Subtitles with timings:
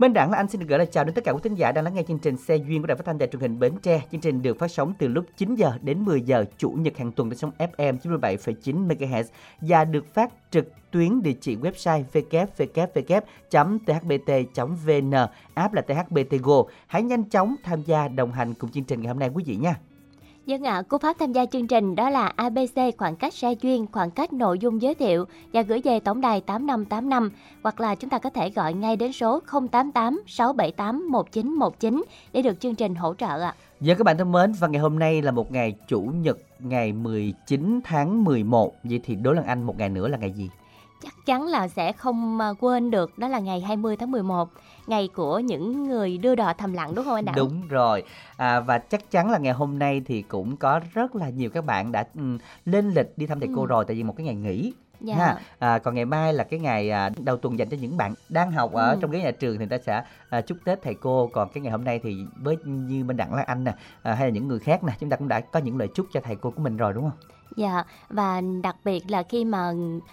[0.00, 1.72] Bên đẳng là anh xin được gửi lời chào đến tất cả quý thính giả
[1.72, 3.72] đang lắng nghe chương trình Xe duyên của Đài Phát thanh Đài truyền hình Bến
[3.82, 4.02] Tre.
[4.12, 7.12] Chương trình được phát sóng từ lúc 9 giờ đến 10 giờ chủ nhật hàng
[7.12, 9.24] tuần trên sóng FM 97,9 MHz
[9.60, 12.04] và được phát trực tuyến địa chỉ website
[13.52, 13.90] www.thbt.vn,
[15.54, 16.62] app là THBT Go.
[16.86, 19.56] Hãy nhanh chóng tham gia đồng hành cùng chương trình ngày hôm nay quý vị
[19.56, 19.74] nha.
[20.46, 23.86] Dân ạ, cú pháp tham gia chương trình đó là ABC khoảng cách xe duyên,
[23.92, 27.30] khoảng cách nội dung giới thiệu và gửi về tổng đài 8585
[27.62, 29.40] hoặc là chúng ta có thể gọi ngay đến số
[29.72, 33.54] 088 678 1919 để được chương trình hỗ trợ ạ.
[33.80, 36.92] Giờ các bạn thân mến, và ngày hôm nay là một ngày chủ nhật ngày
[36.92, 38.74] 19 tháng 11.
[38.84, 40.50] Vậy thì đối lần anh một ngày nữa là ngày gì?
[41.02, 44.48] Chắc chắn là sẽ không à, quên được đó là ngày 20 tháng 11,
[44.86, 47.34] ngày của những người đưa đò thầm lặng đúng không anh Đặng?
[47.36, 48.02] Đúng rồi
[48.36, 51.64] à, và chắc chắn là ngày hôm nay thì cũng có rất là nhiều các
[51.64, 53.66] bạn đã ừ, lên lịch đi thăm thầy cô Ừ.
[53.66, 55.14] rồi tại vì một cái ngày nghỉ Dạ.
[55.16, 58.14] ha à, còn ngày mai là cái ngày à, đầu tuần dành cho những bạn
[58.28, 58.98] đang học ở Ừ.
[59.00, 61.60] trong ghế nhà trường thì người ta sẽ à, chúc tết thầy cô còn cái
[61.60, 63.72] ngày hôm nay thì với như bên đặng lan anh nè
[64.02, 66.06] à, hay là những người khác nè chúng ta cũng đã có những lời chúc
[66.12, 67.18] cho thầy cô của mình rồi đúng không
[67.56, 69.72] Dạ, và đặc biệt là khi mà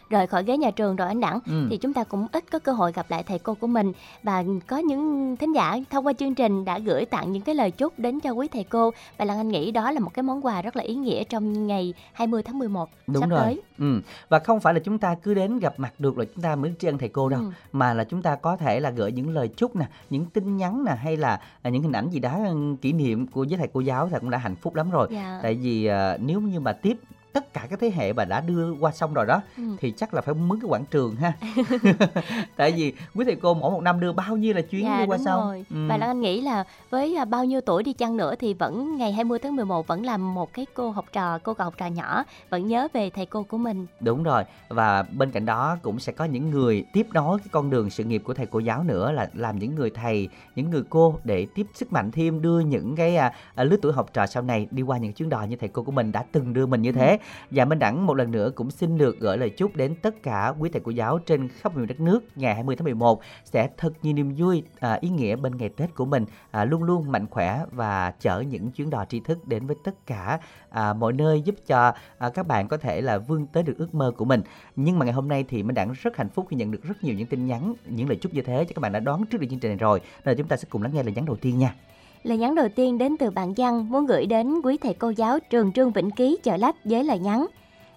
[0.10, 1.68] rời khỏi ghế nhà trường rồi anh Đẳng ừ.
[1.70, 3.92] thì chúng ta cũng ít có cơ hội gặp lại thầy cô của mình
[4.24, 7.72] và có những thính giả thông qua chương trình đã gửi tặng những cái lời
[7.72, 10.46] chúc đến cho quý thầy cô và Lan Anh nghĩ đó là một cái món
[10.46, 13.62] quà rất là ý nghĩa trong ngày 20 tháng 11 đúng sắp rồi tới.
[13.78, 14.02] ừ.
[14.30, 16.74] và không phải là chúng ta cứ đến gặp mặt được là chúng ta mới
[16.80, 17.52] tri ân thầy cô đâu Ừ.
[17.72, 20.84] mà là chúng ta có thể là gửi những lời chúc nè những tin nhắn
[20.86, 23.68] nè hay là à, những hình ảnh gì đó ừ, kỷ niệm của với thầy
[23.74, 25.40] cô giáo thì cũng đã hạnh phúc lắm rồi Dạ.
[25.44, 26.98] tại vì à, nếu như mà tiếp
[27.38, 29.64] tất cả các thế hệ mà đã đưa qua xong rồi đó Ừ.
[29.80, 31.34] thì chắc là phải mướn cái quảng trường ha
[32.56, 35.06] tại vì quý thầy cô mỗi một năm đưa bao nhiêu là chuyến Dạ, đi
[35.06, 35.66] qua đúng sông rồi.
[35.70, 35.76] Ừ.
[35.90, 38.98] Và Lan Anh nghĩ là với à, bao nhiêu tuổi đi chăng nữa thì vẫn
[38.98, 41.86] ngày 20 tháng 11 vẫn là một cái cô học trò, cô cậu học trò
[41.88, 43.86] nhỏ vẫn nhớ về thầy cô của mình.
[44.00, 47.70] Đúng rồi và bên cạnh đó cũng sẽ có những người tiếp nối cái con
[47.70, 50.84] đường sự nghiệp của thầy cô giáo nữa là làm những người thầy, những người
[50.90, 54.26] cô để tiếp sức mạnh thêm đưa những cái à, à, lứa tuổi học trò
[54.28, 56.66] sau này đi qua những chuyến đò như thầy cô của mình đã từng đưa
[56.66, 57.20] mình như thế.
[57.52, 60.54] Và Minh Đẳng một lần nữa cũng xin được gửi lời chúc đến tất cả
[60.60, 63.94] quý thầy cô giáo trên khắp miền đất nước ngày 20 tháng 11 sẽ thật
[64.02, 67.28] nhiều niềm vui à, ý nghĩa bên ngày Tết của mình à, luôn luôn mạnh
[67.30, 70.40] khỏe và chở những chuyến đò tri thức đến với tất cả
[70.70, 73.96] à, mọi nơi giúp cho à, các bạn có thể là vươn tới được ước
[73.96, 74.42] mơ của mình.
[74.76, 77.04] Nhưng mà ngày hôm nay thì Minh Đẳng rất hạnh phúc khi nhận được rất
[77.04, 79.42] nhiều những tin nhắn những lời chúc như thế cho các bạn đã đón trước
[79.42, 80.00] được chương trình này rồi.
[80.00, 81.76] Nên là chúng ta sẽ cùng lắng nghe lời nhắn đầu tiên nha.
[82.24, 85.40] Lời nhắn đầu tiên đến từ bạn Giang muốn gửi đến quý thầy cô giáo
[85.40, 87.46] trường Trương Vĩnh Ký chợ lách với lời nhắn.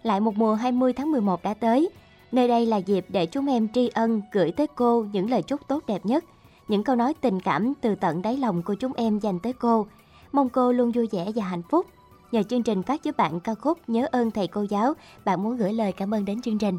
[0.03, 1.91] Lại một mùa 20 tháng 11 đã tới.
[2.33, 5.69] Nơi đây là dịp để chúng em tri ân gửi tới cô những lời chúc
[5.69, 6.25] tốt đẹp nhất.
[6.69, 9.87] Những câu nói tình cảm từ tận đáy lòng của chúng em dành tới cô.
[10.33, 11.87] Mong cô luôn vui vẻ và hạnh phúc.
[12.33, 14.95] Nhờ chương trình phát giúp bạn ca khúc Nhớ ơn thầy cô giáo,
[15.25, 16.79] bạn muốn gửi lời cảm ơn đến chương trình.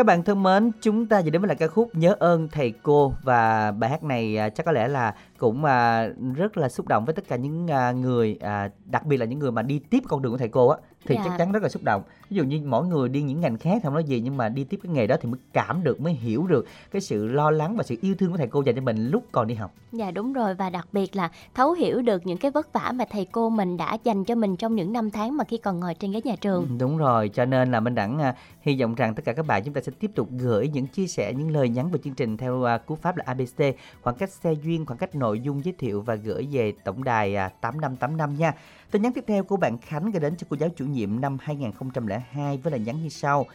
[0.00, 2.74] Các bạn thân mến, chúng ta vừa đến với lại ca khúc Nhớ ơn thầy
[2.82, 3.14] cô.
[3.22, 7.04] Và bài hát này à, chắc có lẽ là cũng à, rất là xúc động
[7.04, 10.02] với tất cả những à, người à, đặc biệt là những người mà đi tiếp
[10.08, 10.76] con đường của thầy cô á
[11.06, 11.22] thì Dạ.
[11.24, 12.02] chắc chắn rất là xúc động.
[12.30, 14.64] Ví dụ như mỗi người đi những ngành khác không nói gì nhưng mà đi
[14.64, 17.76] tiếp cái nghề đó thì mới cảm được mới hiểu được cái sự lo lắng
[17.76, 19.70] và sự yêu thương của thầy cô dành cho mình lúc còn đi học.
[19.92, 23.04] Dạ đúng rồi và đặc biệt là thấu hiểu được những cái vất vả mà
[23.10, 25.94] thầy cô mình đã dành cho mình trong những năm tháng mà khi còn ngồi
[25.94, 26.62] trên ghế nhà trường.
[26.62, 29.46] Ừ, Đúng rồi, cho nên là Minh Đẳng à, hy vọng rằng tất cả các
[29.46, 32.14] bạn chúng ta sẽ tiếp tục gửi những chia sẻ, những lời nhắn về chương
[32.14, 35.40] trình theo à, cú pháp là ABC, khoảng cách xe duyên, khoảng cách nội nội
[35.40, 38.54] dung giới thiệu và gửi về tổng đài à, 8585 nha.
[38.90, 41.38] Tin nhắn tiếp theo của bạn Khánh gửi đến cho cô giáo chủ nhiệm năm
[41.40, 43.46] 2002 với lời nhắn như sau.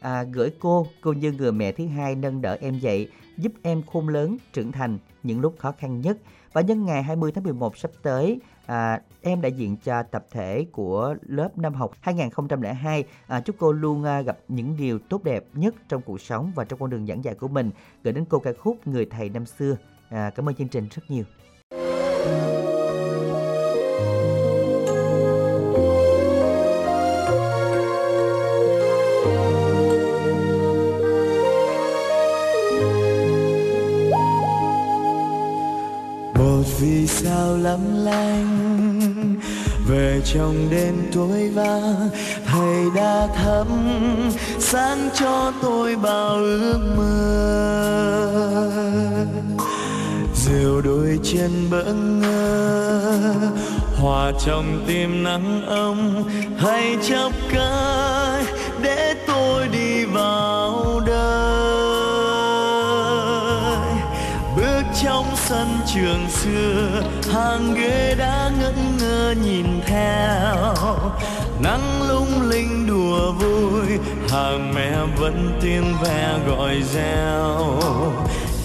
[0.00, 3.82] À, gửi cô, cô như người mẹ thứ hai nâng đỡ em dậy, giúp em
[3.92, 6.18] khôn lớn, trưởng thành những lúc khó khăn nhất.
[6.52, 10.66] Và nhân ngày 20 tháng 11 sắp tới, à, em đại diện cho tập thể
[10.72, 15.44] của lớp năm học 2002 à, chúc cô luôn à, gặp những điều tốt đẹp
[15.54, 17.70] nhất trong cuộc sống và trong con đường giảng dạy của mình
[18.04, 19.76] gửi đến cô ca khúc người thầy năm xưa
[20.10, 21.24] à, cảm ơn chương trình rất nhiều.
[36.34, 39.34] Một vì sao lắm lanh
[39.88, 42.08] về trong đêm tối vắng
[42.46, 43.66] thầy đã thắp
[44.58, 48.34] sáng cho tôi bao ước mơ
[50.44, 53.00] dìu đôi chân bỡ ngơ
[54.00, 56.22] hòa trong tim nắng ấm
[56.58, 58.44] hãy chắp cánh
[58.82, 61.24] để tôi đi vào đời.
[64.56, 70.74] Bước trong sân trường xưa, hàng ghế đã ngẩn ngơ nhìn theo.
[71.62, 73.98] Nắng lung linh đùa vui,
[74.30, 77.80] hàng mẹ vẫn tiếng ve gọi reo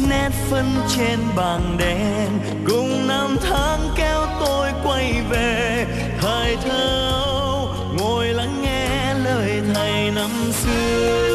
[0.09, 0.65] nét phân
[0.95, 2.27] trên bảng đen.
[2.67, 5.85] Cùng năm tháng kéo tôi quay về,
[6.21, 7.21] thời thơ
[7.99, 11.28] ngồi lắng nghe lời thầy năm xưa.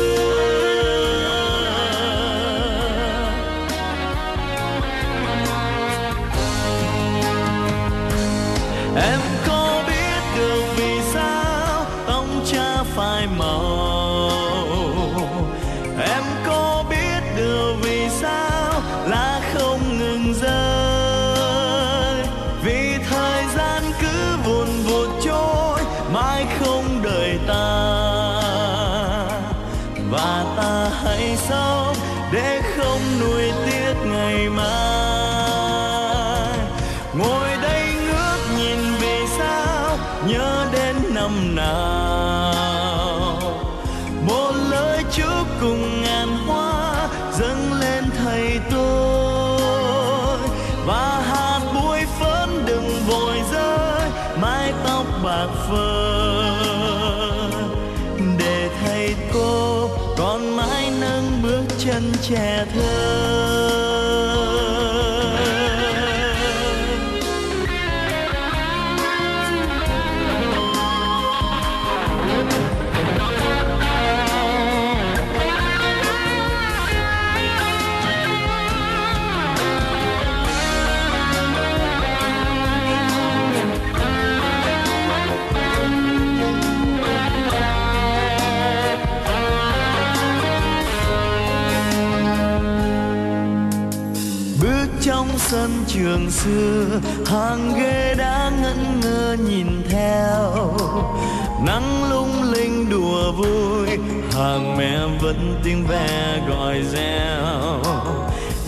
[105.64, 107.82] Tiếng ve gọi reo.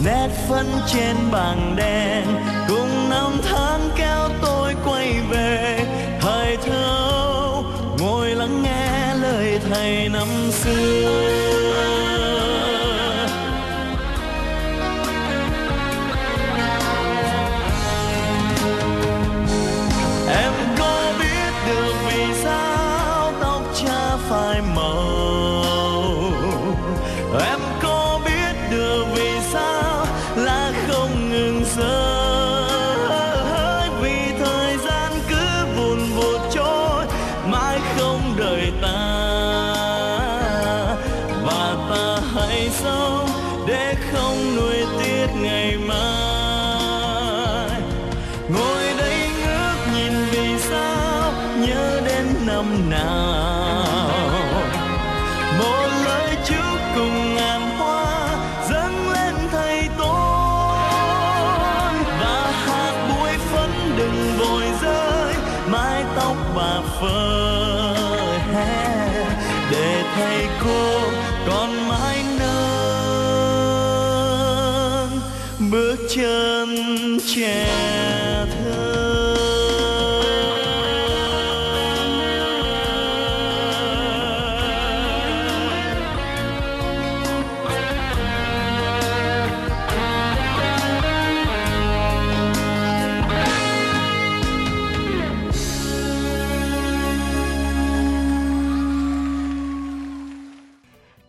[0.05, 1.96] Nét phấn trên bảng đen
[75.71, 76.69] bước chân
[77.27, 77.67] trẻ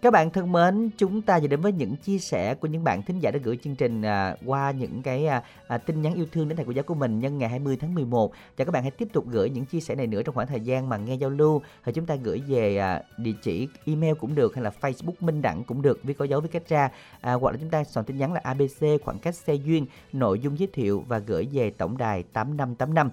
[0.08, 3.02] Các bạn thân mến, chúng ta vừa đến với những chia sẻ của những bạn
[3.02, 6.26] thính giả đã gửi chương trình à, qua những cái à, à, tin nhắn yêu
[6.32, 8.32] thương đến thầy cô giáo của mình nhân ngày 20 tháng 11.
[8.58, 10.60] Và các bạn hãy tiếp tục gửi những chia sẻ này nữa trong khoảng thời
[10.60, 11.62] gian mà nghe giao lưu.
[11.86, 15.42] Thì chúng ta gửi về à, địa chỉ email cũng được hay là Facebook Minh
[15.42, 16.90] Đẳng cũng được với có dấu với cách ra
[17.22, 20.40] à, hoặc là chúng ta soạn tin nhắn là ABC khoảng cách xe duyên nội
[20.40, 23.10] dung giới thiệu và gửi về tổng đài 8585.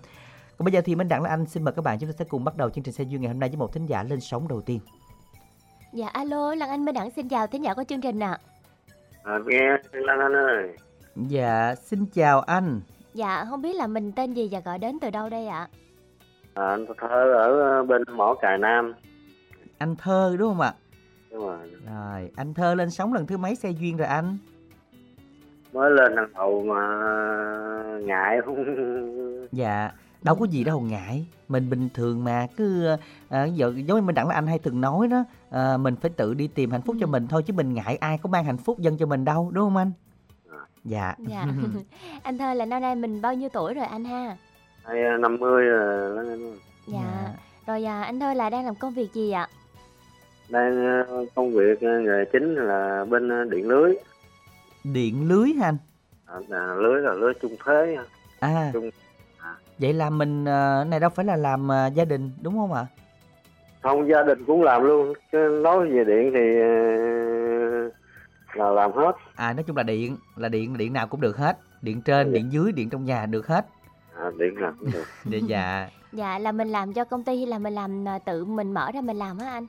[0.58, 2.24] Còn bây giờ thì Minh Đẳng là anh xin mời các bạn chúng ta sẽ
[2.24, 4.20] cùng bắt đầu chương trình xe duyên ngày hôm nay với một thính giả lên
[4.20, 4.80] sóng đầu tiên.
[5.94, 8.38] Dạ alo, Lan Anh Minh Đẳng xin chào thính giả của chương trình ạ.
[9.22, 10.76] À, nghe Lan Anh ơi
[11.16, 12.80] Dạ, xin chào anh.
[13.14, 15.68] Dạ, không biết là mình tên gì và gọi đến từ đâu đây ạ?
[16.54, 18.94] à, anh thơ ở bên mỏ cài nam
[19.78, 20.74] Anh Thơ đúng không ạ?
[21.30, 24.38] đúng rồi Rồi, anh Thơ lên sóng lần thứ mấy xe duyên rồi anh?
[25.72, 26.86] mới lên lần đầu mà
[28.02, 28.64] ngại không
[29.52, 29.90] Dạ,
[30.22, 31.26] đâu có gì đâu ngại.
[31.48, 32.86] Mình bình thường mà cứ
[33.28, 36.10] à, giờ giống như mình đẳng là anh hay thường nói đó, à, mình phải
[36.16, 37.10] tự đi tìm hạnh phúc cho Ừ.
[37.10, 39.64] mình thôi chứ mình ngại ai có mang hạnh phúc dâng cho mình đâu, đúng
[39.64, 39.92] không anh?
[40.84, 41.14] Dạ.
[41.18, 41.46] Dạ.
[42.22, 44.36] anh Thơ là năm nay mình bao nhiêu tuổi rồi anh ha?
[44.84, 46.52] hay năm mươi rồi ơi.
[46.86, 47.32] Dạ.
[47.66, 49.48] Rồi à, anh Thơ là đang làm công việc gì ạ?
[50.48, 53.94] đang ờ, công việc ờ, nghề chính là bên ờ, điện lưới
[54.84, 55.76] Điện lưới hả anh?
[56.26, 57.96] à, là lưới là lưới trung thế
[58.40, 58.70] À.
[58.72, 58.90] Chung-
[59.78, 62.86] Vậy là mình à, này đâu phải là làm à, gia đình đúng không ạ?
[63.82, 66.68] không gia đình cũng làm luôn chứ nói về điện thì ờ,
[68.54, 71.58] là làm hết À nói chung là điện, là điện điện nào cũng được hết.
[71.82, 72.32] Điện trên, Dạ.
[72.34, 73.66] điện dưới, điện trong nhà được hết.
[74.18, 75.88] à, điện làm cũng được Dạ dạ.
[76.12, 79.00] Dạ là mình làm cho công ty hay là mình làm tự mình mở ra
[79.00, 79.66] mình làm hả anh?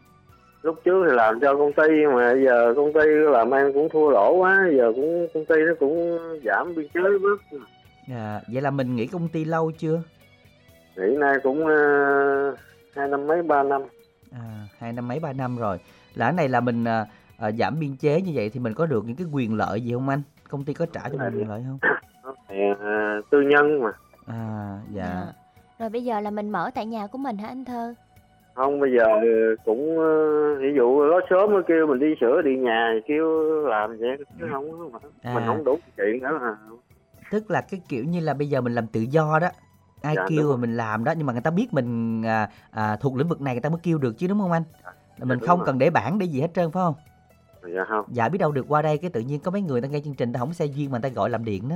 [0.62, 4.10] lúc trước thì làm cho công ty mà giờ công ty làm ăn cũng thua
[4.10, 7.58] lỗ quá giờ cũng công ty nó cũng giảm biên chế bớt
[8.08, 10.02] Dạ, vậy là mình nghỉ công ty lâu chưa?
[10.98, 11.76] nghỉ nay cũng ờ,
[12.96, 13.82] hai năm mấy ba năm
[14.32, 15.78] À, hai năm mấy ba năm rồi.
[16.16, 17.06] Là này là mình à,
[17.38, 19.94] à, giảm biên chế như vậy thì mình có được những cái quyền lợi gì
[19.94, 20.22] không anh?
[20.50, 21.80] Công ty có trả cho mình quyền lợi không?
[22.50, 23.92] thì, ờ, tư nhân mà
[24.28, 25.24] À, dạ.
[25.80, 27.94] Rồi bây giờ là mình mở tại nhà của mình hả anh Thơ?
[28.56, 29.06] không bây giờ
[29.66, 29.98] cũng
[30.62, 33.26] ví dụ có sớm mới kêu mình đi sửa điện nhà kêu
[33.68, 34.10] làm vậy
[34.40, 35.34] chứ không À.
[35.34, 36.58] mình không đủ chuyện nữa
[37.32, 39.50] Tức là cái kiểu như là bây giờ mình làm tự do đó.
[40.02, 40.58] Ai Dạ, kêu rồi.
[40.58, 43.54] mình làm đó nhưng mà người ta biết mình à, à, thuộc lĩnh vực này
[43.54, 44.64] người ta mới kêu được chứ đúng không anh?
[45.18, 45.66] Là mình đúng không rồi.
[45.66, 46.94] cần để bảng để gì hết trơn phải không?
[47.76, 49.88] dạ không Dạ biết đâu được qua đây cái tự nhiên có mấy người ta
[49.88, 51.76] nghe chương trình ta không xe duyên mà ta gọi làm điện đó.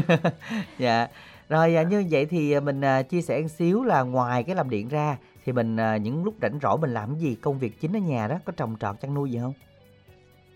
[0.78, 1.08] dạ.
[1.48, 4.56] Rồi à, như vậy thì à, mình à, chia sẻ một xíu là ngoài cái
[4.56, 7.34] làm điện ra thì mình những lúc rảnh rỗi mình làm cái gì?
[7.34, 9.52] Công việc chính ở nhà đó có trồng trọt chăn nuôi gì không?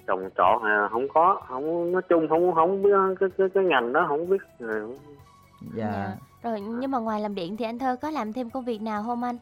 [0.07, 2.91] Trồng trọt à, không có không nói chung không không biết
[3.21, 4.81] cái cái, cái ngành đó không biết Ờ,
[5.75, 6.09] Dạ.
[6.43, 9.03] Rồi nhưng mà ngoài làm điện thì anh Thơ có làm thêm công việc nào
[9.07, 9.37] không anh?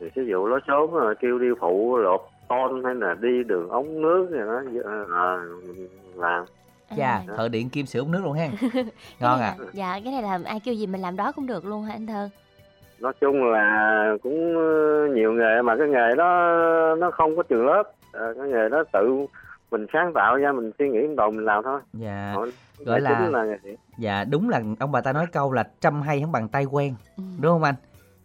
[0.00, 3.68] thì ví dụ nó sớm rồi kêu đi phụ lột ton hay là đi đường
[3.68, 4.62] ống nước gì đó
[5.16, 5.36] à,
[5.66, 6.44] mình làm
[6.96, 8.48] Dạ, À, thợ điện kim sửa ống nước luôn ha.
[9.20, 9.54] Ngon à.
[9.72, 12.06] Dạ cái này là ai kêu gì mình làm đó cũng được luôn hả anh
[12.06, 12.28] Thơ?
[13.00, 16.54] nói chung là cũng ờ, nhiều nghề mà cái nghề đó
[16.98, 19.26] nó không có trường lớp Ờ, cái nghề đó tự
[19.70, 22.32] mình sáng tạo ra mình suy nghĩ đầu mình làm thôi Dạ.
[22.36, 23.44] Còn Gọi là là
[23.98, 26.94] dạ đúng là ông bà ta nói câu là trăm hay không bằng tay quen,
[27.16, 27.22] Ừ.
[27.40, 27.74] đúng không anh?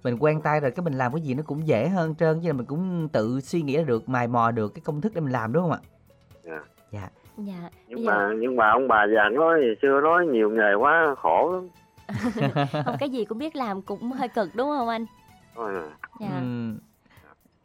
[0.04, 2.48] Mình quen tay rồi cái mình làm cái gì nó cũng dễ hơn trơn chứ
[2.48, 5.22] là mình cũng tự suy nghĩ ra được, mài mò được cái công thức để
[5.22, 5.80] mình làm đúng không ạ?
[6.44, 6.60] Dạ.
[6.92, 7.10] Dạ.
[7.38, 7.70] Dạ.
[7.88, 11.16] Nhưng giờ mà nhưng mà ông bà già nói thì xưa nói nhiều nghề quá
[11.18, 11.70] khổ lắm
[12.86, 15.06] không cái gì cũng biết làm cũng hơi cực đúng không anh?
[15.56, 15.84] À.
[16.20, 16.28] Dạ.
[16.36, 16.78] Ừm.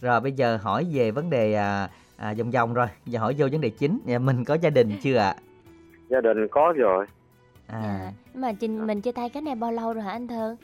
[0.00, 1.88] Rồi bây giờ hỏi về vấn đề à,
[2.20, 3.98] à, vòng vòng rồi, giờ hỏi vô vấn đề chính.
[4.04, 5.34] Nhà mình có gia đình chưa ạ?
[6.08, 7.06] gia đình có rồi
[7.66, 8.12] À, Dạ.
[8.32, 10.56] Nhưng mà trình mình chia tay cái này bao lâu rồi hả anh Thơ?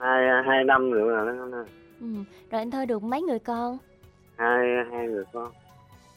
[0.00, 1.64] hai hai năm nữa nó nó-
[2.00, 2.06] Ừ.
[2.50, 3.78] Rồi anh Thơ được mấy người con?
[4.36, 5.52] hai hai người con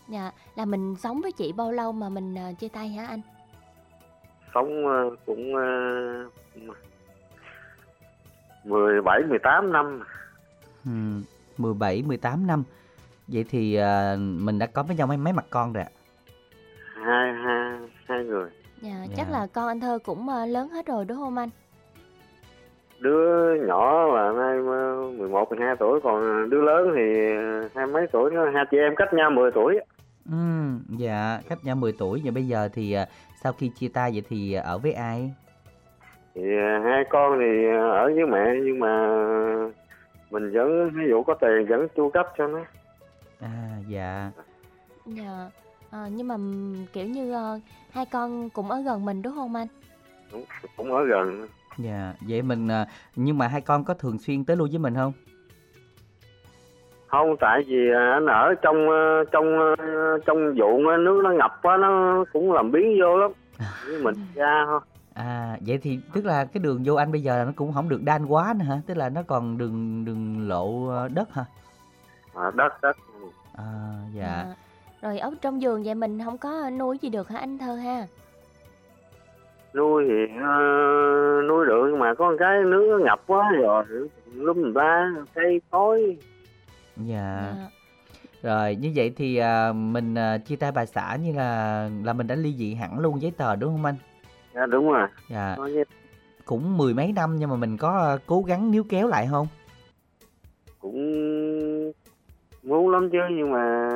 [0.10, 0.32] Dạ.
[0.56, 3.22] Là mình sống với chị bao lâu mà mình ờ, chia tay hả anh?
[4.54, 5.64] sống ờ, cũng ờ,
[8.64, 10.04] mười bảy mười tám năm
[10.86, 11.24] ừm,
[11.58, 12.64] 17, 18 năm.
[13.28, 15.90] Vậy thì à, mình đã có với nhau mấy mấy mặt con rồi ạ?
[19.18, 19.40] Chắc Dạ.
[19.40, 21.50] là con anh Thơ cũng ờ, lớn hết rồi đúng không anh?
[23.00, 24.58] đứa nhỏ là nay
[25.18, 27.30] 11 12 tuổi còn đứa lớn thì
[27.76, 29.80] hai mấy tuổi nữa hai chị em cách nhau 10 tuổi
[30.32, 30.36] Ừ,
[30.98, 33.06] dạ, cách nhau 10 tuổi và bây giờ thì à,
[33.44, 35.34] sau khi chia tay vậy thì ở với ai?
[36.36, 36.42] thì
[36.84, 39.08] hai con thì ở với mẹ nhưng mà
[40.32, 42.60] mình vẫn ví dụ có tiền vẫn chu cấp cho nó
[43.40, 44.32] À, dạ.
[45.06, 45.50] Dạ.
[45.92, 46.36] Ờ, nhưng mà
[46.94, 47.60] kiểu như ờ,
[47.92, 49.68] hai con cũng ở gần mình đúng không anh?
[50.32, 50.46] cũng,
[50.78, 54.56] cũng ở gần Dạ, vậy mình à, nhưng mà hai con có thường xuyên tới
[54.56, 55.14] lui với mình không?
[57.08, 58.76] không tại vì à, anh ở trong
[59.32, 59.46] trong
[60.26, 63.32] trong ruộng á, nước nó ngập quá nó cũng làm biến vô lắm
[63.88, 64.80] với mình ra thôi
[65.14, 67.90] À, vậy thì tức là cái đường vô anh bây giờ là nó cũng không
[67.90, 68.82] được đan quá nữa hả?
[68.88, 71.46] Tức là nó còn đường đường lộ đất hả?
[72.36, 72.98] à, đất đất
[73.58, 73.64] À,
[74.14, 74.46] dạ.
[74.48, 74.56] Dạ.
[75.02, 78.08] Rồi ở trong vườn vậy mình không có nuôi gì được hả anh Thơ ha?
[79.74, 80.62] nuôi thì ờ,
[81.50, 83.84] nuôi được nhưng mà có một cái nước nó ngập quá rồi
[84.34, 86.18] lúc người ta cây cối
[86.98, 87.54] Dạ.
[87.58, 87.70] Dạ.
[88.44, 92.28] Rồi như vậy thì à, mình à, chia tay bà xã như là là mình
[92.28, 93.96] đã ly dị hẳn luôn giấy tờ đúng không anh?
[94.56, 95.56] dạ đúng rồi Dạ.
[96.46, 99.48] Cũng mười mấy năm nhưng mà mình có à, cố gắng níu kéo lại không?
[100.80, 100.96] cũng
[102.66, 103.90] muốn lắm chứ nhưng mà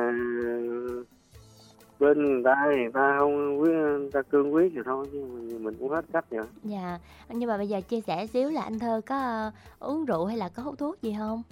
[2.00, 5.24] bên người ta thì người ta không quyết người ta cương quyết thì thôi chứ
[5.32, 6.98] mình, mình cũng hết cách rồi Dạ.
[7.28, 10.36] Nhưng mà bây giờ chia sẻ xíu là anh Thơ có ờ, uống rượu hay
[10.36, 11.42] là có hút thuốc gì không?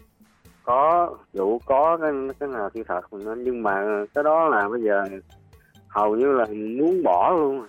[0.64, 4.82] có vụ có cái cái nào thì thật mình nhưng mà cái đó là bây
[4.82, 5.04] giờ
[5.88, 6.44] hầu như là
[6.78, 7.66] muốn bỏ luôn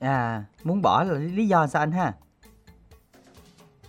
[0.00, 2.12] À, muốn bỏ là lý do sao anh ha?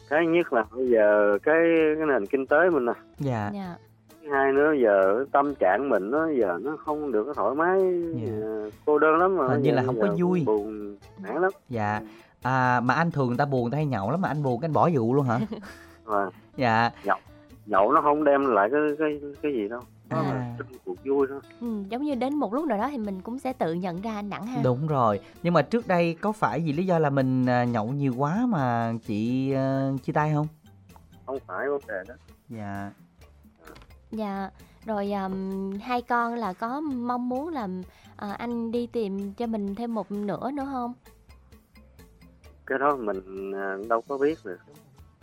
[0.10, 1.56] cái nhất là bây giờ cái
[1.98, 3.52] cái nền kinh tế mình nè Dạ.
[3.54, 3.76] Dạ.
[3.78, 3.93] Thứ
[4.34, 7.80] hai nữa giờ tâm trạng mình nó giờ nó không được thoải mái
[8.16, 8.32] Dạ.
[8.42, 10.44] ờ, cô đơn lắm mà Hình như là không có vui.
[10.46, 12.02] buồn nản lắm Dạ.
[12.42, 14.62] À, mà anh thường người ta buồn người ta hay nhậu lắm mà anh buồn
[14.62, 15.40] cái anh bỏ vụ luôn hả?
[16.06, 16.90] Rồi, Dạ.
[17.66, 20.24] nhậu nó không đem lại cái cái cái gì đâu nó À.
[20.60, 23.40] là cuộc vui thôi Ừ, giống như đến một lúc nào đó thì mình cũng
[23.40, 24.62] sẽ tự nhận ra anh nặng ha.
[24.64, 25.20] Đúng rồi.
[25.44, 28.46] Nhưng mà trước đây có phải vì lý do là mình à, nhậu nhiều quá
[28.50, 30.48] mà chị à, chia tay không?
[31.26, 32.16] không phải vấn đề đó
[32.50, 32.92] Dạ.
[34.14, 34.50] Dạ.
[34.86, 37.68] Rồi ừm, hai con là có mong muốn là
[38.18, 40.94] ờ, anh đi tìm cho mình thêm một nửa nữa không?
[42.66, 44.58] cái đó mình ờ, đâu có biết được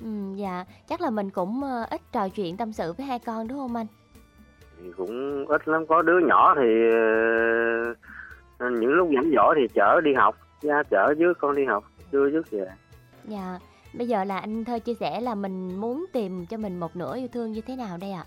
[0.01, 0.65] Ừ, dạ.
[0.89, 3.77] Chắc là mình cũng ờ, ít trò chuyện tâm sự với hai con đúng không
[3.77, 3.87] anh?
[4.83, 6.69] thì cũng ít lắm có đứa nhỏ thì
[8.59, 11.85] ờ, những lúc rảnh rỗi thì chở đi học ra chở trước con đi học
[12.13, 12.67] đưa trước về
[13.25, 13.59] Dạ.
[13.99, 17.17] Bây giờ là anh Thơ chia sẻ là mình muốn tìm cho mình một nửa
[17.17, 18.25] yêu thương như thế nào đây ạ?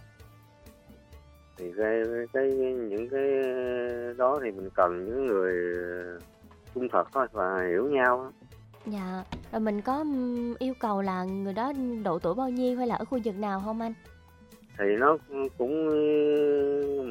[1.58, 2.02] Thì cái,
[2.34, 2.52] cái
[2.90, 3.22] những cái
[4.18, 5.56] đó thì mình cần những người
[6.76, 8.32] trung thực thôi và hiểu nhau
[8.86, 9.24] Dạ.
[9.52, 10.06] Rồi mình có
[10.60, 13.62] yêu cầu là người đó độ tuổi bao nhiêu hay là ở khu vực nào
[13.66, 13.94] không anh?
[14.78, 15.18] thì nó
[15.58, 15.86] cũng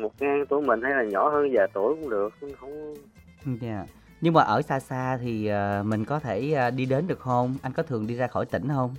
[0.01, 2.95] một ngang tuổi mình hay là nhỏ hơn vài tuổi cũng được không
[3.61, 3.87] Dạ.
[4.21, 7.57] Nhưng mà ở xa xa thì à, mình có thể à, đi đến được không?
[7.63, 8.95] Anh có thường đi ra khỏi tỉnh không?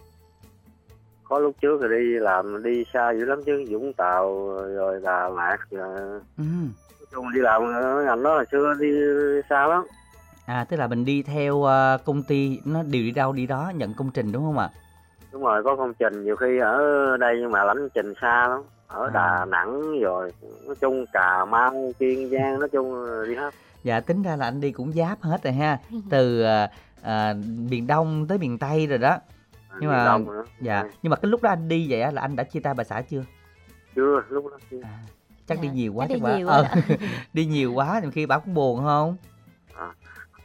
[1.30, 5.30] Có lúc trước thì đi làm đi xa dữ lắm chứ Vũng Tàu rồi Đà
[5.30, 6.00] Lạt rồi
[6.38, 6.44] Ừ.
[6.44, 8.88] nói chung đi làm ở ngành đó hồi xưa đi
[9.50, 9.84] xa lắm
[10.46, 13.72] À tức là mình đi theo à, công ty nó đều đi đâu đi đó
[13.76, 14.70] nhận công trình đúng không ạ?
[15.32, 16.78] đúng rồi có công trình nhiều khi ở
[17.18, 19.10] đây nhưng mà lãnh trình xa lắm ở À.
[19.14, 20.32] Đà Nẵng rồi
[20.66, 24.62] nói chung Cà Mau Kiên Giang nói chung đi hết Dạ tính ra là anh
[24.62, 25.78] đi cũng giáp hết rồi ha.
[26.10, 26.70] Từ à,
[27.04, 27.34] à,
[27.70, 29.18] miền Đông tới miền Tây rồi đó.
[29.80, 30.44] Nhưng Miền mà-.
[30.62, 30.84] Dạ.
[31.04, 32.84] Nhưng mà cái lúc đó anh đi vậy á, là anh đã chia tay bà
[32.84, 33.24] xã chưa?
[33.96, 34.82] chưa lúc đó chưa.
[34.84, 35.00] À,
[35.48, 36.66] chắc Dạ, đi nhiều quá chắc đi bà- nhiều quá ờ,
[37.34, 39.16] đi nhiều quá nhiều khi bảo cũng buồn không?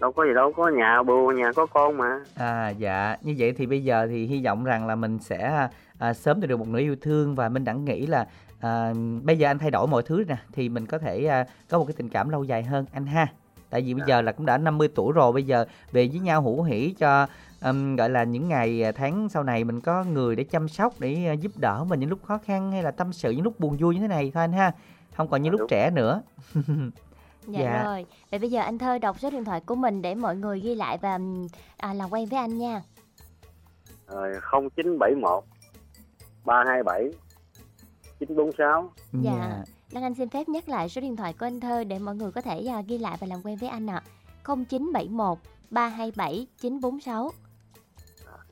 [0.00, 3.52] đâu có gì đâu có nhà bù nhà có con mà À dạ, như vậy
[3.52, 6.68] thì bây giờ thì hy vọng rằng là mình sẽ à, sớm tìm được một
[6.68, 8.26] nửa yêu thương và Minh Đẳng nghĩ là
[8.60, 11.78] à, bây giờ anh thay đổi mọi thứ nè thì mình có thể à, có
[11.78, 13.26] một cái tình cảm lâu dài hơn anh ha.
[13.70, 16.42] Tại vì bây giờ là cũng đã 50 tuổi rồi, bây giờ về với nhau
[16.42, 17.26] hữu hỉ cho
[17.60, 20.94] ừm, gọi là những ngày à, tháng sau này mình có người để chăm sóc
[21.00, 23.60] để à, giúp đỡ mình những lúc khó khăn hay là tâm sự những lúc
[23.60, 24.72] buồn vui như thế này thôi anh ha.
[25.16, 25.68] Không còn như À, lúc đúng.
[25.68, 26.22] trẻ nữa.
[27.46, 27.82] Dạ, Dạ.
[27.84, 28.06] rồi.
[28.30, 30.74] Vậy bây giờ anh Thơ đọc số điện thoại của mình để mọi người ghi
[30.74, 31.18] lại và
[31.76, 32.82] à, làm quen với anh nha.
[34.08, 34.32] rồi
[34.76, 35.44] 0971
[36.44, 37.10] 327
[38.20, 38.90] 946
[39.22, 39.62] Dạ.
[39.92, 42.32] Đăng Anh xin phép nhắc lại số điện thoại của anh Thơ để mọi người
[42.32, 44.02] có thể à, ghi lại và làm quen với anh ạ.
[44.44, 45.38] 0971
[45.70, 47.30] 327 946.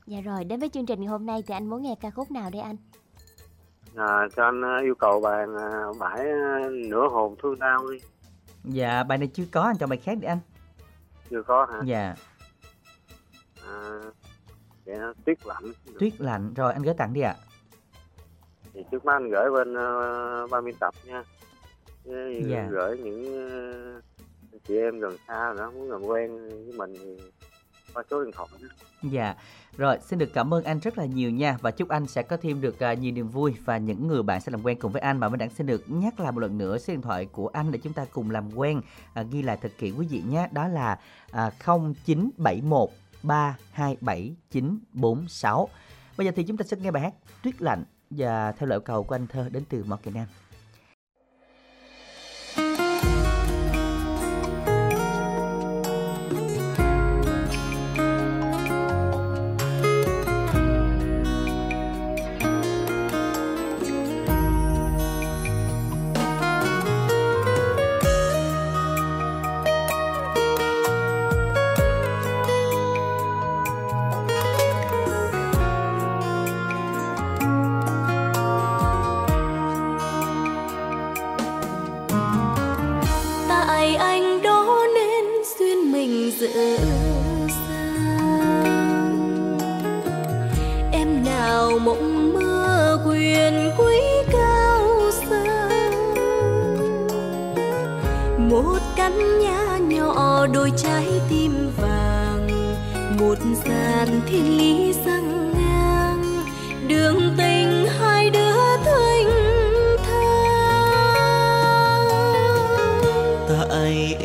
[0.07, 2.31] Dạ rồi, đến với chương trình ngày hôm nay thì anh muốn nghe ca khúc
[2.31, 2.75] nào đây anh?
[3.95, 5.45] à, cho anh ờ, yêu cầu à,
[5.99, 7.97] bãi ờ, nửa hồn thương đau đi
[8.63, 10.39] Dạ, bài này chưa có anh cho bài khác đi anh.
[11.29, 12.15] chưa có hả Dạ.
[13.67, 13.99] à,
[14.85, 15.63] vậy nó tuyết lạnh
[15.99, 17.35] tuyết lạnh rồi anh gửi tặng đi ạ
[18.73, 21.23] thì trước mắt anh gửi bên uh, ban biên tập nha
[22.49, 22.67] Dạ.
[22.71, 24.01] gửi những ờ,
[24.67, 27.17] chị em gần xa nữa muốn làm quen với mình thì
[27.93, 28.67] qua số điện thoại đó.
[29.01, 29.35] Dạ,
[29.77, 31.57] rồi xin được cảm ơn anh rất là nhiều nha.
[31.61, 34.41] Và chúc anh sẽ có thêm được à, nhiều niềm vui và những người bạn
[34.41, 35.17] sẽ làm quen cùng với anh.
[35.17, 37.71] Mà mình Đẳng xin được nhắc lại một lần nữa số điện thoại của anh
[37.71, 38.81] để chúng ta cùng làm quen
[39.13, 40.47] à, ghi lại thật kỹ quý vị nhé.
[40.51, 40.99] Đó là
[41.31, 42.89] à, 0971
[43.23, 45.69] 327 946
[46.17, 47.13] Bây giờ thì chúng ta sẽ nghe bài hát
[47.43, 50.25] Tuyết lạnh và theo lời cầu của anh thơ đến từ Mỏ Kỳ Nam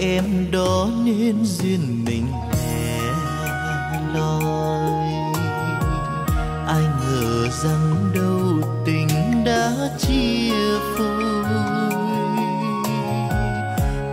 [0.02, 3.00] em đó nên duyên mình lẻ
[4.14, 5.12] loi
[6.66, 9.08] ai ngờ rằng đâu tình
[9.44, 10.54] đã chia
[10.96, 11.44] phôi.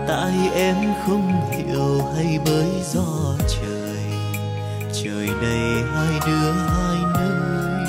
[0.08, 0.76] Tại em
[1.06, 4.04] không hiểu hay bởi do trời.
[5.04, 7.88] Trời đầy hai đứa hai nơi.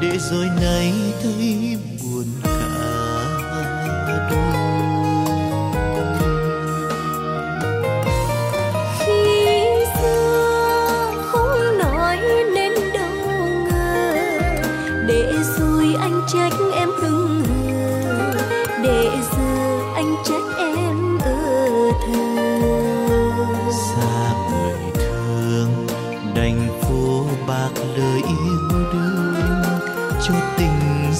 [0.00, 1.63] Để rồi nay thấy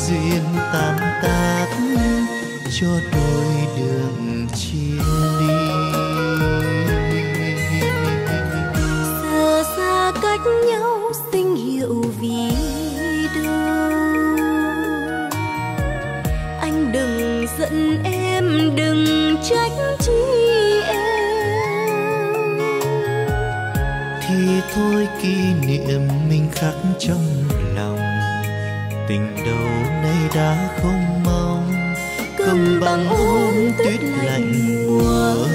[0.09, 1.67] duyên tan tác
[2.81, 5.03] cho đôi đường chia
[5.41, 5.57] ly.
[9.23, 12.51] Giờ xa cách nhau sinh hiệu vì
[13.35, 13.53] đâu
[16.61, 20.13] anh đừng giận em đừng trách chi
[20.87, 20.99] em.
[24.29, 25.37] Thì thôi kỷ
[25.67, 27.25] niệm mình khắc trong
[27.77, 27.99] lòng
[29.09, 29.84] tình đầu
[30.15, 31.95] nay đã không mong
[32.39, 34.53] cầm bằng ôm tuyết lạnh
[34.87, 35.47] mùa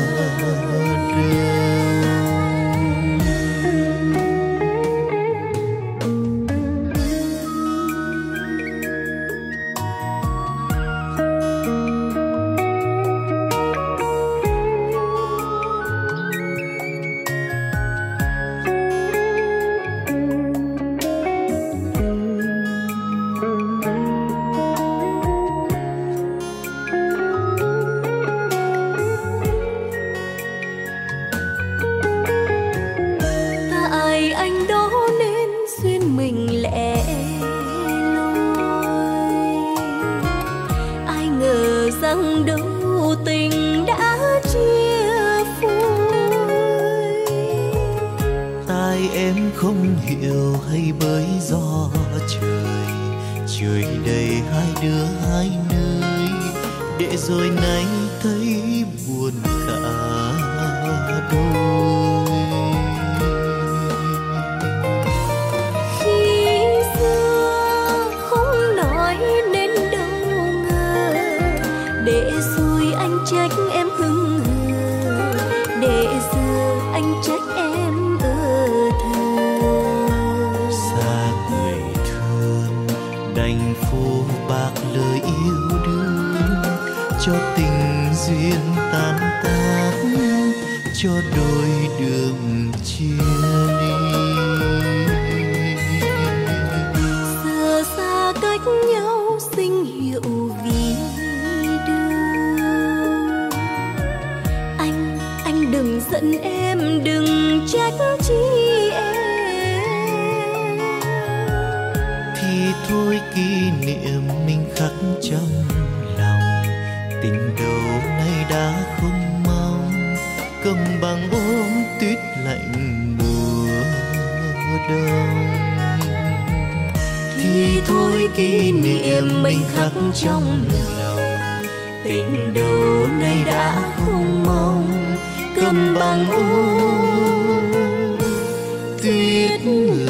[139.63, 140.08] tuyết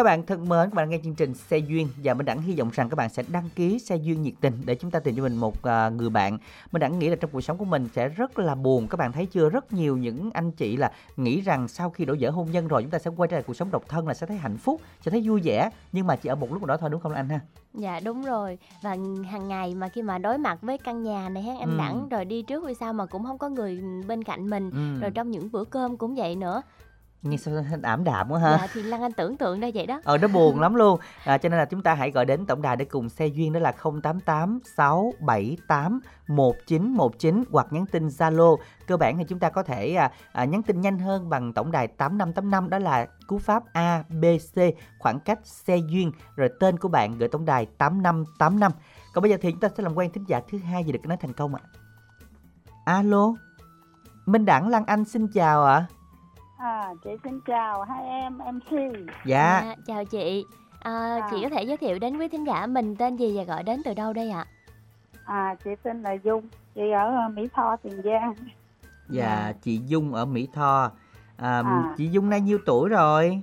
[0.00, 2.56] Các bạn thân mến, các bạn nghe chương trình Xe Duyên và Minh Đẳng hy
[2.56, 5.16] vọng rằng các bạn sẽ đăng ký Xe Duyên nhiệt tình để chúng ta tìm
[5.16, 6.38] cho mình một à, người bạn.
[6.72, 8.88] Minh Đẳng nghĩ là trong cuộc sống của mình sẽ rất là buồn.
[8.88, 9.48] Các bạn thấy chưa?
[9.48, 12.82] Rất nhiều những anh chị là nghĩ rằng sau khi đổ vỡ hôn nhân rồi
[12.82, 14.80] chúng ta sẽ quay trở lại cuộc sống độc thân là sẽ thấy hạnh phúc,
[15.00, 15.70] sẽ thấy vui vẻ.
[15.92, 17.40] Nhưng mà chỉ ở một lúc đó thôi đúng không anh ha?
[17.74, 18.96] Dạ đúng rồi Và
[19.30, 21.78] hàng ngày mà khi mà đối mặt với căn nhà này ha anh Ừ.
[21.78, 25.00] Đẳng Rồi đi trước hay sau mà cũng không có người bên cạnh mình Ừ.
[25.00, 26.62] Rồi trong những bữa cơm cũng vậy nữa
[27.22, 28.58] Nghe sao ảm đạm quá ha?
[28.60, 30.00] Dạ thì Lan Anh tưởng tượng ra vậy đó.
[30.04, 31.00] Ờ nó buồn lắm luôn.
[31.24, 33.52] À, Cho nên là chúng ta hãy gọi đến tổng đài để cùng xe duyên
[33.52, 38.56] đó là 088 678 1919 hoặc nhắn tin Zalo.
[38.86, 41.72] Cơ bản thì chúng ta có thể à, à, nhắn tin nhanh hơn bằng tổng
[41.72, 44.58] đài 8585 đó là cú pháp A, B, C
[44.98, 48.72] khoảng cách xe duyên rồi tên của bạn gửi tổng đài 8585
[49.14, 51.06] Còn bây giờ thì chúng ta sẽ làm quen thính giả thứ hai gì được
[51.06, 51.62] nói thành công ạ.
[52.84, 53.34] Alo
[54.26, 55.74] Minh Đẳng Lan Anh xin chào ạ.
[55.74, 55.99] À,
[57.04, 58.70] chị xin chào hai em MC.
[59.24, 60.44] Dạ Chào chị
[60.80, 61.28] à, À.
[61.30, 63.80] Chị có thể giới thiệu đến quý thính giả mình tên gì và gọi đến
[63.84, 64.46] từ đâu đây ạ?
[65.24, 68.34] À, chị tên là Dung, chị ở ờ, Mỹ Tho, Tiền Giang.
[69.08, 70.90] Dạ, chị Dung ở Mỹ Tho.
[71.36, 71.94] À, À.
[71.96, 73.42] Chị Dung nay nhiêu tuổi rồi?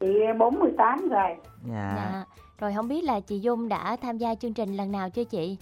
[0.00, 0.06] Chị
[0.38, 1.36] 48 rồi.
[1.68, 1.94] Dạ.
[1.96, 2.24] Dạ.
[2.58, 5.56] Rồi không biết là chị Dung đã tham gia chương trình lần nào chưa chị?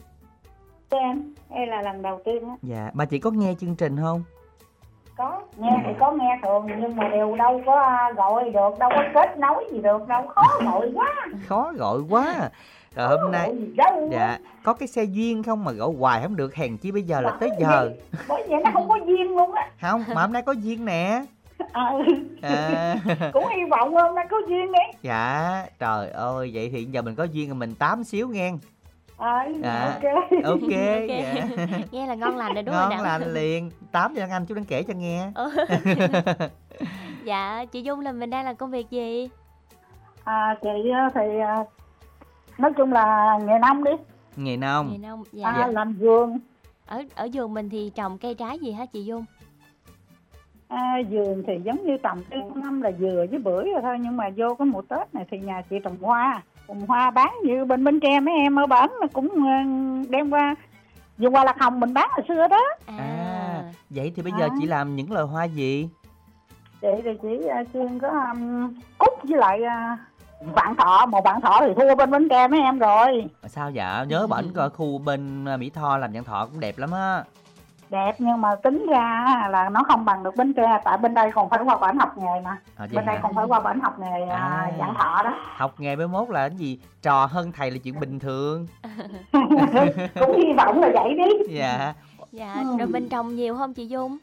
[0.91, 2.57] Em, đây là lần đầu tiên á.
[2.63, 2.91] Dạ.
[2.95, 4.23] Mà chị có nghe chương trình không?
[5.17, 8.91] Có, nghe thì có nghe thường nhưng mà đều đâu có à, gọi được, đâu
[8.95, 11.15] có kết nối gì được, đâu khó gọi quá.
[11.47, 12.51] Khó gọi quá.
[12.95, 13.53] Rồi hôm nay
[14.11, 17.21] dạ có cái xe duyên không mà gọi hoài không được hèn chi bây giờ
[17.21, 17.91] là tới giờ.
[18.29, 19.69] Bởi vậy nó không có duyên luôn á.
[19.81, 21.25] Không, mà hôm nay có duyên nè.
[21.73, 21.93] À,
[22.43, 22.97] À.
[23.33, 24.79] cũng hy vọng hôm nay có duyên đi.
[25.03, 28.53] dạ, trời ơi vậy thì giờ mình có duyên rồi mình tám xíu nghe.
[29.19, 29.85] À, Dạ.
[29.95, 30.31] ok.
[30.45, 30.71] Ok,
[31.09, 31.35] dạ.
[31.93, 33.03] Nghe là ngon lành rồi đúng không Ngon Đặng?
[33.21, 33.71] lành liền.
[33.93, 35.31] Tám cho anh chú đang kể cho nghe.
[35.35, 35.51] Ờ.
[37.25, 39.29] dạ, chị Dung là mình đang làm công việc gì?
[40.25, 41.57] À, chị á thì à,
[42.59, 43.91] nói chung là nghề nông đi.
[44.37, 44.89] Nghề nông.
[44.93, 45.23] Nghề nông.
[45.33, 45.49] Dạ.
[45.49, 46.39] À, làm vườn.
[46.87, 49.25] Ở ở vườn mình thì trồng cây trái gì hả chị Dung?
[50.69, 54.17] À, vườn thì giống như tầm cái năm là dừa với bưởi rồi thôi nhưng
[54.17, 57.65] mà vô cái mùa Tết này thì nhà chị trồng hoa trồng hoa bán như
[57.65, 59.57] bên Bến Tre mấy em ở bển là cũng ờ,
[60.11, 60.55] đem qua
[61.19, 64.55] vườn hoa lạc hồng mình bán hồi xưa đó À, vậy thì bây giờ À.
[64.61, 65.89] chị làm những loài hoa gì?
[66.81, 69.99] chị thì chỉ ờ, chuyên có um, cúc với lại uh,
[70.55, 74.05] vạn thọ một vạn thọ thì thua bên Bến Tre mấy em rồi Sao dạ?
[74.09, 77.25] Nhớ bển coi khu bên à, Mỹ Tho làm vạn thọ cũng đẹp lắm á.
[77.91, 81.31] Đẹp nhưng mà tính ra là nó không bằng được Bến Tre tại bên đây
[81.35, 83.21] còn phải qua bển học nghề mà À, bên đây hả?
[83.23, 84.37] còn phải qua bển học nghề À.
[84.39, 84.71] à.
[84.79, 86.79] vạn thọ đó Học nghề mới mốt là cái gì?
[87.03, 88.67] Trò hơn thầy là chuyện bình thường.
[90.21, 91.95] cũng hy vọng là vậy đi Dạ.
[92.33, 92.79] Dạ, Ừ.
[92.79, 94.19] rồi mình trồng nhiều không chị Dung?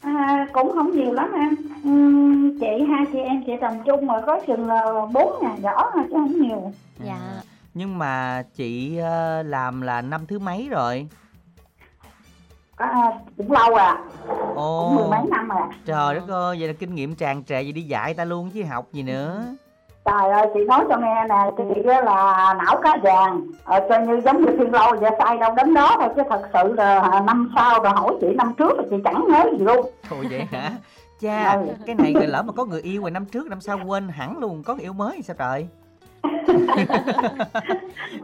[0.00, 4.14] À, cũng không nhiều lắm em Ừm, chị hai chị em chị trồng chung mà
[4.26, 4.82] có chừng là
[5.12, 5.32] bốn
[5.62, 6.72] giỏ thôi chứ không nhiều
[7.04, 7.12] Dạ.
[7.14, 7.40] À,
[7.74, 11.08] Nhưng mà chị ờ, làm là năm thứ mấy rồi?
[12.76, 13.98] À, cũng lâu à
[14.54, 14.80] Ồ.
[14.84, 15.68] cũng mười mấy năm rồi à.
[15.86, 18.62] Trời đất ơi, vậy là kinh nghiệm tràn trề vậy đi dạy ta luôn chứ
[18.64, 19.42] học gì nữa.
[20.04, 24.20] trời ơi chị nói cho nghe nè chị là não cá vàng ờ, cho như
[24.20, 27.52] giống như thiên lâu vậy sai đâu đến đó thôi chứ thật sự là năm
[27.54, 30.70] sau rồi hỏi chị năm trước là chị chẳng nhớ gì luôn Thôi vậy hả?
[31.20, 31.66] Cha, Ừ.
[31.86, 34.62] cái này lỡ mà có người yêu rồi năm trước năm sau quên hẳn luôn,
[34.62, 35.68] có người yêu mới thì sao trời?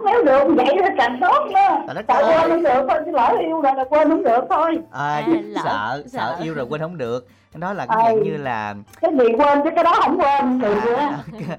[0.04, 2.02] nếu được vậy thì càng tốt đó ơi.
[2.06, 4.78] quên không được thôi chứ lỡ yêu rồi là quên không được thôi.
[4.92, 6.42] À, À, lỡ- sợ, sợ sợ.
[6.44, 7.26] yêu rồi quên không được.
[7.54, 10.68] Đó là cái dạng như là cái gì quên chứ cái đó không quên thì
[10.96, 11.18] À,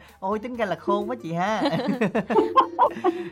[0.19, 1.62] ôi tính ra là khôn quá chị ha.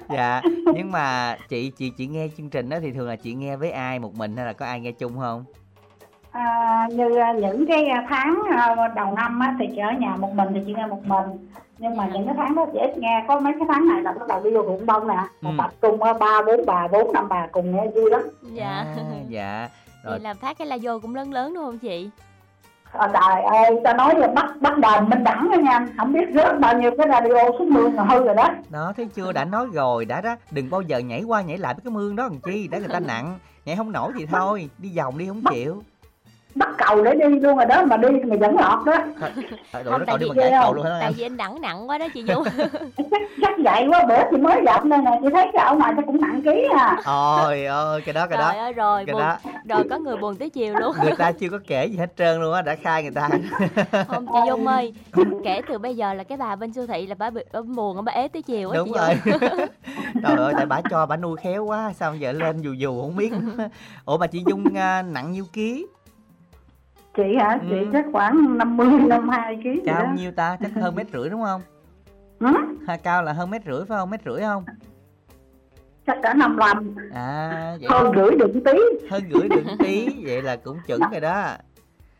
[0.10, 0.42] Dạ
[0.74, 3.72] nhưng mà chị chị chị nghe chương trình đó thì thường là chị nghe với
[3.72, 5.44] ai một mình hay là có ai nghe chung không?
[6.32, 10.34] À, như à, những cái tháng à, đầu năm á, thì chị ở nhà một
[10.36, 11.26] mình thì chị nghe một mình
[11.80, 12.14] nhưng mà Dạ.
[12.14, 13.26] những cái tháng đó chị ít nghe.
[13.28, 15.18] Có mấy cái tháng này là bắt đầu đi vô ruộng bông nè.
[15.42, 15.50] Ừ.
[15.58, 18.22] tập trung á, ba bốn bà bốn năm bà cùng nghe vui lắm.
[18.54, 18.70] Dạ.
[18.70, 18.96] à,
[19.28, 19.70] dạ.
[20.04, 20.12] Rồi.
[20.12, 22.10] Vậy là phát cái la vô cũng lớn lớn đúng không chị?
[22.92, 25.72] à, trời ơi ta nói là bắt bắt đền minh đẳng đó nha.
[25.72, 25.88] Anh.
[25.98, 28.50] không biết rớt bao nhiêu cái radio xuống mương là hư rồi đó.
[28.70, 29.32] Đó thấy chưa?
[29.32, 30.36] Đã nói rồi đã đó.
[30.52, 32.88] Đừng bao giờ nhảy qua nhảy lại với cái mương đó làm chi để người
[32.94, 33.40] ta nặng.
[33.66, 34.70] Nhảy không nổi thì thôi.
[34.78, 35.82] Đi vòng đi không chịu
[36.56, 38.98] bắt cầu để đi luôn rồi đó mà đi mà vẫn lọt đó.
[39.20, 39.30] Thôi,
[39.74, 41.90] rồi Không, nó tại còn đi nhảy ghê cầu luôn tại vì anh đẳng nặng
[41.90, 42.44] quá đó chị dung
[43.12, 45.94] chắc, chắc vậy quá bữa chị mới gặp nên là chị thấy cái ông này
[45.94, 46.98] nó cũng nặng ký à.
[47.06, 49.38] Ôi ơi cái đó cái trời đó ơi rồi cái buồn đó.
[49.70, 50.96] rồi có người buồn tới chiều luôn.
[51.02, 53.30] Người ta chưa có kể gì hết trơn luôn á đã khai người ta.
[54.08, 54.94] Không chị dung ơi
[55.44, 58.06] kể từ bây giờ là cái bà bên siêu thị là bà bị bà buồn
[58.06, 59.10] bà ế tới chiều á đúng chị rồi.
[59.26, 59.40] Dung
[60.24, 63.16] trời ơi tại bà cho bà nuôi khéo quá sao giờ lên dù dù không
[63.16, 63.32] biết.
[64.06, 65.86] Ủa mà chị dung à, nặng nhiêu ký
[67.18, 67.60] chị hả?
[67.70, 67.90] Chị Ừ.
[67.94, 70.10] chắc khoảng 50 52 kg cao đó.
[70.16, 70.58] nhiêu ta?
[70.62, 71.62] Chắc hơn mét rưỡi đúng không?
[72.40, 72.48] Ừ?
[72.88, 74.10] ha cao là hơn mét rưỡi phải không?
[74.10, 74.66] Mét rưỡi không?
[76.08, 78.72] Chắc cả 55 à vậy hơn rưỡi đựng tí.
[79.10, 81.48] Hơn rưỡi đừng tí vậy là cũng chuẩn rồi đó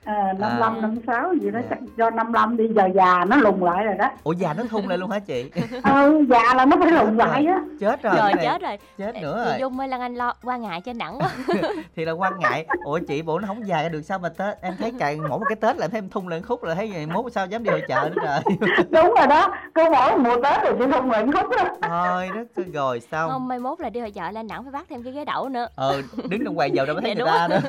[0.06, 1.68] à, 55 56 gì đó Dạ.
[1.70, 4.10] chắc do 55 đi giờ già nó lùng lại rồi đó.
[4.24, 5.52] Ủa già nó thun lại luôn hả chị?
[5.84, 7.60] Ừ già là nó phải lùng lại á.
[7.80, 8.34] Chết rồi rồi.
[8.34, 8.78] Này chết rồi.
[8.98, 9.60] Chết nữa chị rồi.
[9.60, 11.30] Dung ơi lan anh lo quan ngại cho nặng quá.
[11.96, 12.66] Thì là quan ngại.
[12.84, 15.40] Ủa chị bộ nó không dài ra được sao mà tết em thấy càng mỗi
[15.40, 17.46] một cái tết là em thấy em thun lên khúc rồi thấy vậy mốt sao
[17.46, 18.40] dám đi hội chợ nữa trời.
[18.90, 22.64] Đúng rồi đó cứ mỗi mùa tết rồi chị không nguyện khúc đó thôi đó
[22.74, 23.30] rồi xong.
[23.32, 25.50] Không mai mốt là đi hội chợ là nặng phải bắt thêm cái ghế đậu
[25.50, 25.68] nữa.
[25.76, 27.60] Ờ đứng trong quầy dầu đâu mới thấy người đúng ta nữa.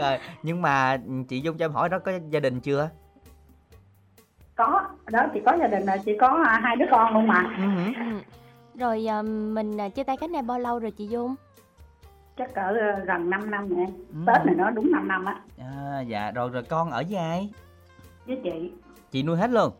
[0.00, 2.90] Rồi nhưng mà chị dung cho em hỏi đó có gia đình chưa?
[4.56, 7.44] Có đó chị có gia đình là chị có à, hai đứa con luôn mà.
[7.58, 7.64] Ừ.
[7.96, 8.18] Ừ.
[8.78, 11.34] rồi à, mình à, chia tay cách này bao lâu rồi chị dung?
[12.38, 14.18] Chắc cỡ ờ, gần 5 năm nè Ừ.
[14.26, 15.40] tết này nó đúng 5 năm á.
[15.58, 17.50] À, dạ rồi rồi con ở với ai?
[18.26, 18.72] Với chị.
[19.10, 19.72] Chị nuôi hết luôn?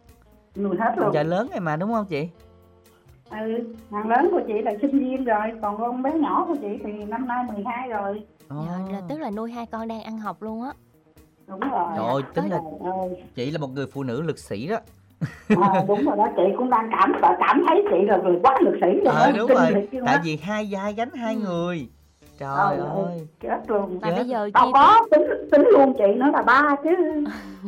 [0.56, 1.14] Nuôi hết con luôn.
[1.14, 2.28] Trai lớn này mà đúng không chị?
[3.30, 6.78] Ừ thằng lớn của chị là sinh viên rồi còn con bé nhỏ của chị
[6.84, 8.26] thì năm nay 12 rồi.
[8.48, 8.56] Ồ.
[8.66, 10.72] Dạ, là tức là nuôi hai con đang ăn học luôn á
[11.46, 13.24] đúng rồi Trời ơi, tính là ơi.
[13.34, 14.76] chị là một người phụ nữ lực sĩ đó.
[15.48, 18.74] À, đúng rồi đó chị cũng đang cảm cảm thấy chị là người quá lực
[18.80, 19.88] sĩ rồi đó, đúng rồi.
[20.06, 20.20] tại á.
[20.24, 21.40] vì hai vai gánh hai Ừ.
[21.40, 21.88] người.
[22.38, 23.98] Trời Trời ơi chết luôn.
[24.02, 24.16] Mà Chết.
[24.16, 25.22] bây giờ tao có tính
[25.52, 26.90] tính luôn chị nữa là ba chứ.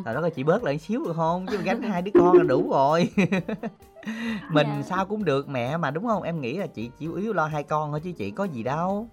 [0.05, 1.47] Trời đó là chị bớt lại xíu được không?
[1.51, 3.09] Chứ gánh hai đứa con là đủ rồi.
[4.51, 4.83] Mình Dạ.
[4.83, 6.23] sao cũng được mẹ mà đúng không?
[6.23, 9.07] Em nghĩ là chị chỉ yếu lo hai con thôi chứ chị có gì đâu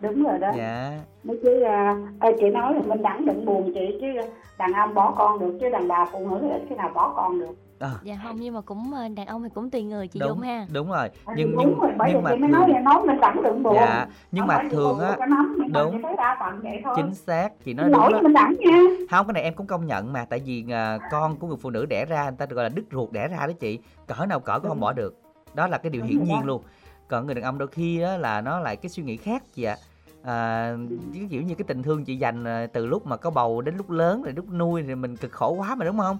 [0.00, 0.50] đúng rồi đó.
[0.56, 0.98] Dạ.
[1.24, 4.06] Nói chứ à, ê, chị nói là mình đẳng đừng buồn chị chứ
[4.58, 7.12] đàn ông bỏ con được chứ đàn bà phụ nữ thì ít khi nào bỏ
[7.16, 7.54] con được.
[8.02, 10.40] Dạ không nhưng mà cũng à, đàn ông thì cũng tùy người chị đúng dung
[10.40, 10.66] ha.
[10.72, 11.10] đúng rồi.
[11.24, 13.20] À, nhưng đúng nhưng rồi bởi nhưng mà chị mới nói thường vậy nói mình
[13.20, 13.74] đẳng đừng buồn.
[13.74, 15.16] Dạ nhưng mà thường á
[15.72, 16.02] đúng.
[16.96, 18.76] chính xác chị nói đúng lỗi mình đẳng nha.
[19.10, 21.70] Không cái này em cũng công nhận mà tại vì à, con của người phụ
[21.70, 23.78] nữ đẻ ra người ta được gọi là đứt ruột đẻ ra đó chị.
[24.06, 25.20] Cỡ nào cỡ cũng không bỏ được.
[25.54, 26.62] Đó là cái điều Đúng hiển nhiên luôn.
[27.08, 29.62] Còn người đàn ông đôi khi á, là nó lại cái suy nghĩ khác chị
[29.62, 29.76] ạ.
[29.80, 29.89] à,
[30.24, 33.76] cái kiểu như cái tình thương chị dành à, từ lúc mà có bầu đến
[33.76, 36.18] lúc lớn rồi lúc nuôi thì mình cực khổ quá mà đúng không?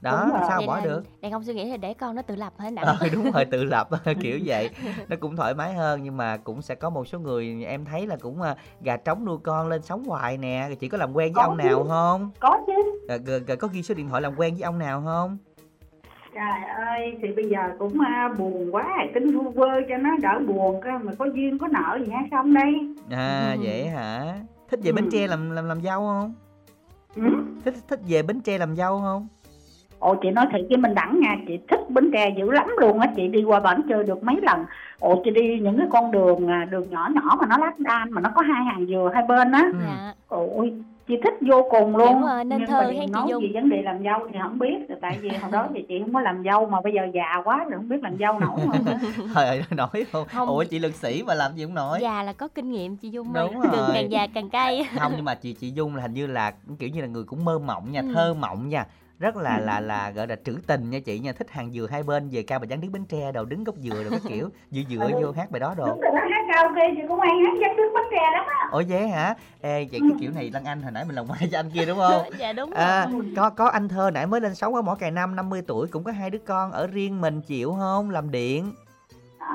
[0.00, 0.40] Đó Đúng rồi.
[0.48, 1.02] sao Vậy bỏ là được?
[1.20, 3.44] đàn ông suy nghĩ là để con nó tự lập hả nặng ờ đúng rồi
[3.44, 3.88] tự lập
[4.20, 4.70] kiểu vậy.
[5.08, 8.06] Nó cũng thoải mái hơn nhưng mà cũng sẽ có một số người em thấy
[8.06, 10.68] là cũng à, gà trống nuôi con lên sống hoài nè.
[10.80, 11.64] Chị có làm quen với Có ông chứ.
[11.64, 12.30] nào không?
[12.40, 12.98] Có chứ.
[13.46, 15.38] Rồi có ghi số điện thoại làm quen với ông nào không
[16.34, 18.84] trời ơi thì bây giờ cũng à, buồn quá.
[19.14, 22.28] Tính vu vơ cho nó đỡ buồn cơ mà có duyên có nợ gì hay
[22.30, 22.72] không đây
[23.10, 23.60] à Ừ.
[23.64, 24.34] vậy hả?
[24.70, 24.94] Thích về Ừ.
[24.94, 26.34] bến tre làm làm làm dâu không?
[27.16, 27.22] Ừ?
[27.64, 29.28] thích thích về bến tre làm dâu không?
[29.98, 31.36] Ồ chị nói thiệt với mình đẳng nha.
[31.48, 33.12] Chị thích bến tre dữ lắm luôn á.
[33.16, 34.64] Chị đi qua bển chơi được mấy lần.
[35.00, 38.10] Ồ chị đi những cái con đường à, đường nhỏ nhỏ mà nó lát đan
[38.10, 39.70] mà nó có hai hàng dừa hai bên á.
[39.72, 39.78] Ừ.
[39.86, 40.14] dạ.
[40.28, 40.72] Ôi
[41.12, 43.42] chị thích vô cùng luôn Kiểu, à, nên nhưng thơ mà hen chị nói Dung.
[43.42, 46.12] gì vấn đề làm dâu thì không biết tại vì hồi đó thì chị không
[46.14, 48.84] có làm dâu mà bây giờ già quá rồi không biết làm dâu nổi không
[48.84, 48.98] nữa.
[49.34, 50.48] trời ơi nổi không Không.
[50.48, 53.10] ủa chị lực sĩ mà làm gì cũng nổi già là có kinh nghiệm chị
[53.10, 53.90] dung ơi Đúng Gừng rồi.
[53.94, 56.88] càng già càng cay không nhưng mà chị chị dung là hình như là kiểu
[56.88, 58.08] như là người cũng mơ mộng nha Ừ.
[58.14, 58.86] thơ mộng nha
[59.22, 61.32] rất là là là gọi là trữ tình nha chị nha.
[61.32, 63.74] Thích hàng dừa hai bên về cao bà dán đứng bến tre đầu đứng gốc
[63.76, 64.48] dừa rồi các kiểu.
[64.70, 65.12] Dựa dựa Ừ.
[65.20, 68.22] vô hát bài đó rồi hát karaoke chị cũng hay hát chắc nước bánh tre
[68.32, 68.68] lắm á.
[68.72, 69.34] Ủa vậy hả?
[69.60, 71.84] Ê vậy cái kiểu này lăng anh hồi nãy mình làm mai cho anh kia
[71.86, 72.22] đúng không?
[72.38, 73.22] Dạ đúng À, rồi.
[73.36, 76.04] có có anh thơ nãy mới lên sống ở mỏ cày năm 50 tuổi cũng
[76.04, 78.10] có hai đứa con ở riêng mình chịu không?
[78.10, 78.72] Làm điện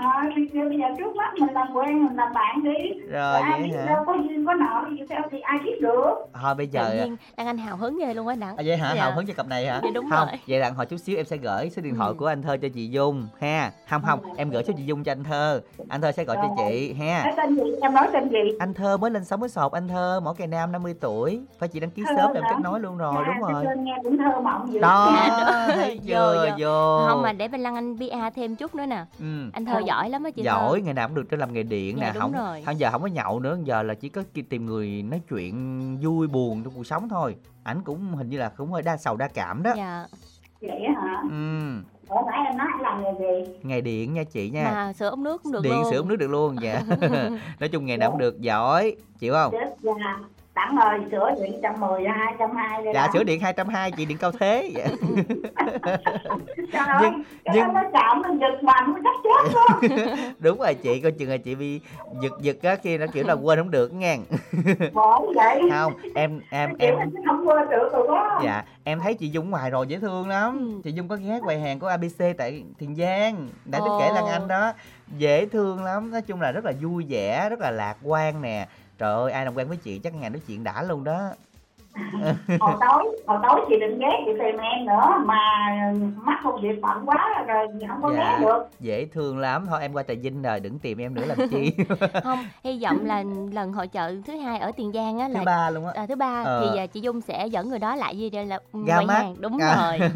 [0.01, 0.23] à,
[0.69, 2.99] bây giờ trước mắt mình làm quen mình làm bạn đi.
[3.11, 3.85] Rồi ai vậy biết hả?
[3.85, 6.13] đâu có duyên có nợ gì sao thì ai biết được.
[6.41, 8.57] Thôi bây tự giờ nhiên đang anh hào hứng ghê luôn á đặng.
[8.57, 8.93] À, vậy hả?
[8.95, 9.01] Dạ.
[9.01, 9.79] hào hứng cho cặp này hả?
[9.83, 10.39] Dạ, đúng không rồi.
[10.47, 12.15] vậy là hồi chút xíu em sẽ gửi số điện thoại Ừ.
[12.19, 13.71] của anh thơ cho chị dung ha.
[13.89, 15.61] Không không em gửi số chị dung cho anh thơ.
[15.89, 17.33] Anh thơ sẽ gọi cho chị ha.
[17.37, 17.63] Tên gì?
[17.81, 18.57] Em nói tên gì?
[18.59, 21.41] Anh thơ mới lên sống với sột anh thơ mỏ cày nam 50 tuổi.
[21.59, 23.65] Phải chị đăng ký sớm để em kết nối luôn rồi À, đúng rồi.
[23.77, 26.49] nghe cũng thơ mộng dữ đó Dạ, thấy Vô, chưa?
[26.49, 26.55] vô.
[26.59, 27.07] vô.
[27.07, 29.05] Không mà để bên lăng anh pa thêm chút nữa nè.
[29.19, 29.25] Ừ.
[29.53, 30.85] anh thơ giỏi lắm á chị giỏi Thơ.
[30.85, 32.61] ngày nào cũng được trên làm nghề điện Dạ, nè không rồi.
[32.65, 36.27] không giờ không có nhậu nữa giờ là chỉ có tìm người nói chuyện vui
[36.27, 37.35] buồn trong cuộc sống thôi.
[37.63, 39.73] Ảnh cũng hình như là cũng hơi đa sầu đa cảm đó.
[39.77, 40.05] Dạ.
[40.61, 41.21] vậy hả?
[41.29, 43.53] Ừ ủa phải em nói anh làm nghề gì?
[43.63, 44.63] Nghề điện nha chị nha.
[44.63, 45.91] Mà sửa ống nước cũng được điện luôn.
[45.91, 46.81] sửa ống nước được luôn dạ.
[47.59, 49.53] Nói chung nghề nào cũng được giỏi chịu không?
[49.53, 49.95] Dạ
[50.57, 53.13] đặng ơi sửa điện trăm mười hai trăm hai đây dạ Đặng.
[53.13, 54.71] sửa điện 220 chị điện cao thế.
[54.75, 54.87] Dạ.
[56.73, 59.97] trời ơi nhưng- cái nhưng- đó nó chạm nó giật mạnh nó chắc chết luôn.
[60.39, 61.81] Đúng rồi chị coi chừng là chị bị
[62.21, 64.15] giật giật á khi nó kiểu là quên không được nha
[64.93, 65.61] bởi vậy.
[65.71, 66.95] Không em em em
[67.27, 68.39] không quên được rồi đó.
[68.43, 70.57] Dạ em thấy chị dung ngoài rồi dễ thương lắm.
[70.59, 70.81] Ừ.
[70.83, 74.25] chị dung có ghé quầy hàng của abc tại tiền giang đã tới kể lan
[74.27, 74.73] anh đó.
[75.17, 78.67] Dễ thương lắm nói chung là rất là vui vẻ rất là lạc quan nè
[78.97, 81.19] trời ơi ai làm quen với chị chắc ngày nói chuyện đã luôn đó.
[82.59, 85.39] Hồi tối hồi tối chị định ghé chị tìm em nữa mà
[86.15, 88.37] mắt công việc bận quá rồi không có Dạ.
[88.39, 88.67] ghé được.
[88.79, 89.65] dễ thương lắm.
[89.69, 91.71] Thôi em qua trà vinh rồi đừng tìm em nữa làm chi.
[92.23, 95.45] Không, hy vọng là lần hội chợ thứ hai ở Tiền Giang á là thứ
[95.45, 95.91] ba luôn á.
[95.95, 96.69] À, thứ ba Ờ.
[96.73, 99.13] thì à, chị Dung sẽ dẫn người đó lại gì đây là Ra quầy mắt.
[99.13, 99.35] hàng.
[99.39, 99.75] Đúng À.
[99.97, 100.09] rồi.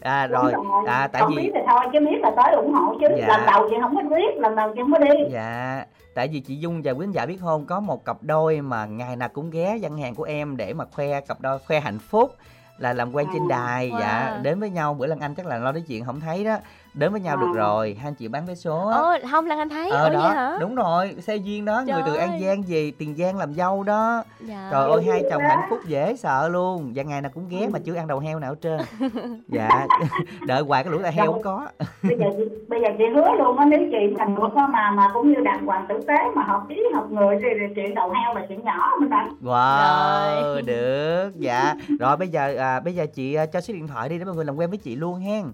[0.00, 0.52] À Đúng rồi.
[0.86, 3.06] À tại không vì biết thì thôi chứ biết là tới ủng hộ chứ.
[3.18, 3.26] Dạ.
[3.28, 5.10] lần đầu chị không có biết lần đầu chị không có đi.
[5.32, 8.86] Dạ tại vì chị dung và quý giả biết không có một cặp đôi mà
[8.86, 11.98] ngày nào cũng ghé gian hàng của em để mà khoe cặp đôi khoe hạnh
[11.98, 12.36] phúc
[12.78, 14.42] là làm quen trên đài dạ wow.
[14.42, 16.58] đến với nhau bữa lần anh chắc là lo nói chuyện không thấy đó
[16.94, 17.56] đến với nhau được À.
[17.56, 20.02] rồi hai anh chị bán vé số á Ồ, không Lan Anh thấy ờ ở
[20.04, 23.14] vậy đó hả đúng rồi xe duyên đó người từ Trời an giang về tiền
[23.18, 24.68] giang làm dâu đó dạ.
[24.72, 27.78] trời ơi hai chồng hạnh phúc dễ sợ luôn và ngày nào cũng ghé mà
[27.84, 28.80] chưa ăn đầu heo nào hết trơn
[29.48, 29.86] dạ
[30.46, 31.66] đợi hoài cái lũ tai heo không có
[32.02, 35.08] bây giờ chị, bây giờ chị hứa luôn á nếu chị thành được mà mà
[35.14, 38.10] cũng như đàng hoàng tử tế mà học trí học người thì, thì chuyện đầu
[38.10, 40.62] heo là chuyện nhỏ mình đặng Wow, Rồi.
[40.62, 41.30] được.
[41.36, 41.74] Dạ.
[41.98, 44.34] Rồi bây giờ à, bây giờ chị à, cho số điện thoại đi để mọi
[44.34, 45.44] người làm quen với chị luôn hen.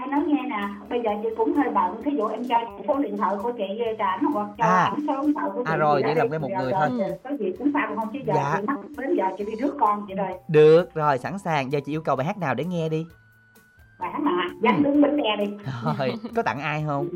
[0.00, 2.56] Ai nói nghe nè bây giờ chị cũng hơi bận thí dụ em cho
[2.88, 3.64] số điện thoại của chị
[3.98, 4.92] cho ảnh hoặc cho À.
[5.08, 6.28] số điện thoại của chị À, rồi, làm đi.
[6.30, 6.88] quen một người thôi.
[7.24, 8.54] có gì cũng sao không chứ giờ Dạ.
[8.60, 11.72] chị mắc đến giờ chị đi rước con chị rồi Được, rồi sẵn sàng.
[11.72, 13.06] Giờ chị yêu cầu bài hát nào để nghe đi.
[14.00, 14.32] bà mà
[14.62, 15.52] dắt đứng bánh đe đi
[15.98, 17.08] Rồi, có tặng ai không?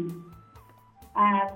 [1.14, 1.46] à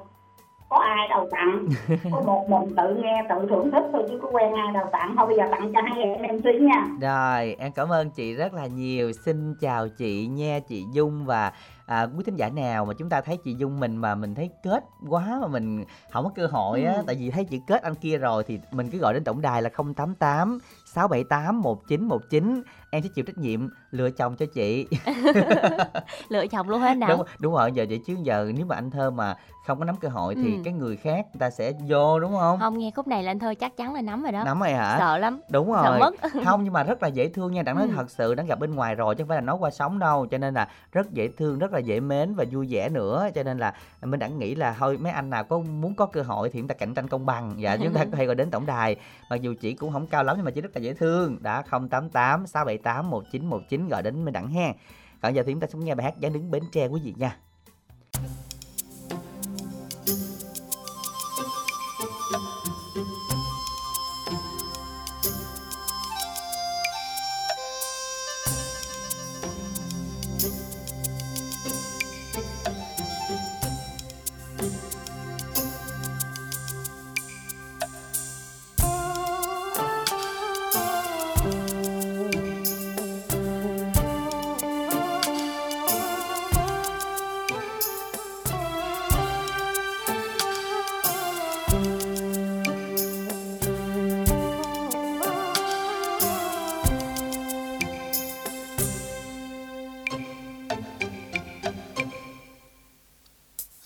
[0.72, 1.66] có ai đâu tặng?
[2.12, 5.14] Có một mình tự nghe tự thưởng thức thôi chứ có quen ai đâu tặng.
[5.16, 6.86] Thôi bây giờ tặng cho hai em MC nha.
[7.00, 9.12] Rồi, em cảm ơn chị rất là nhiều.
[9.12, 11.52] Xin chào chị nha, chị Dung và
[11.86, 14.50] à, quý thính giả nào mà chúng ta thấy chị Dung mình mà mình thấy
[14.62, 17.94] kết quá mà mình không có cơ hội á, tại vì thấy chị kết anh
[17.94, 22.62] kia rồi thì mình cứ gọi đến tổng đài là 088 678 1919
[22.94, 24.86] em sẽ chịu trách nhiệm lựa chồng cho chị.
[26.28, 28.90] Lựa chồng luôn hả nào đúng đúng rồi giờ vậy chứ giờ nếu mà anh
[28.90, 29.36] thơ mà
[29.66, 30.60] không có nắm cơ hội thì Ừ.
[30.64, 32.58] cái người khác người ta sẽ vô đúng không?
[32.60, 34.44] Không nghe khúc này là anh thơ chắc chắn là nắm rồi đó.
[34.44, 34.96] Nắm rồi hả?
[34.98, 35.40] Sợ lắm.
[35.50, 35.98] Đúng sợ rồi.
[36.00, 36.14] mất.
[36.44, 37.92] Không nhưng mà rất là dễ thương nha đặng nói Ừ.
[37.96, 40.26] thật sự đã gặp bên ngoài rồi chứ không phải là nói qua sóng đâu
[40.30, 43.28] cho nên là rất dễ thương rất là dễ mến và vui vẻ nữa.
[43.34, 46.22] Cho nên là mình đã nghĩ là thôi mấy anh nào có muốn có cơ
[46.22, 47.54] hội thì chúng ta cạnh tranh công bằng.
[47.56, 48.96] Dạ chúng ta có thể gọi đến tổng đài.
[49.30, 51.36] Mặc dù chị cũng không cao lắm nhưng mà chị rất là dễ thương.
[51.40, 51.62] Đã
[52.82, 54.74] 088 678 1919 gọi đến mình đẳng ha.
[55.20, 57.14] Còn giờ thì chúng ta sẽ nghe bài hát giá đứng bến tre quý vị
[57.16, 57.36] nha.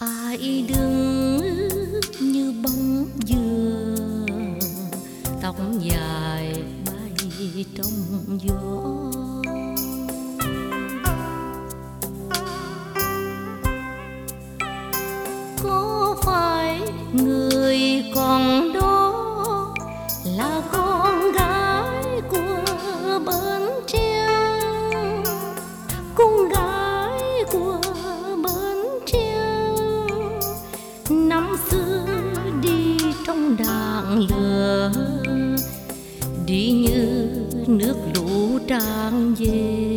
[0.07, 1.41] Ai đứng
[2.21, 4.27] như bóng dừa
[5.43, 8.93] tóc dài bay trong gió.
[38.69, 39.96] Tràn về.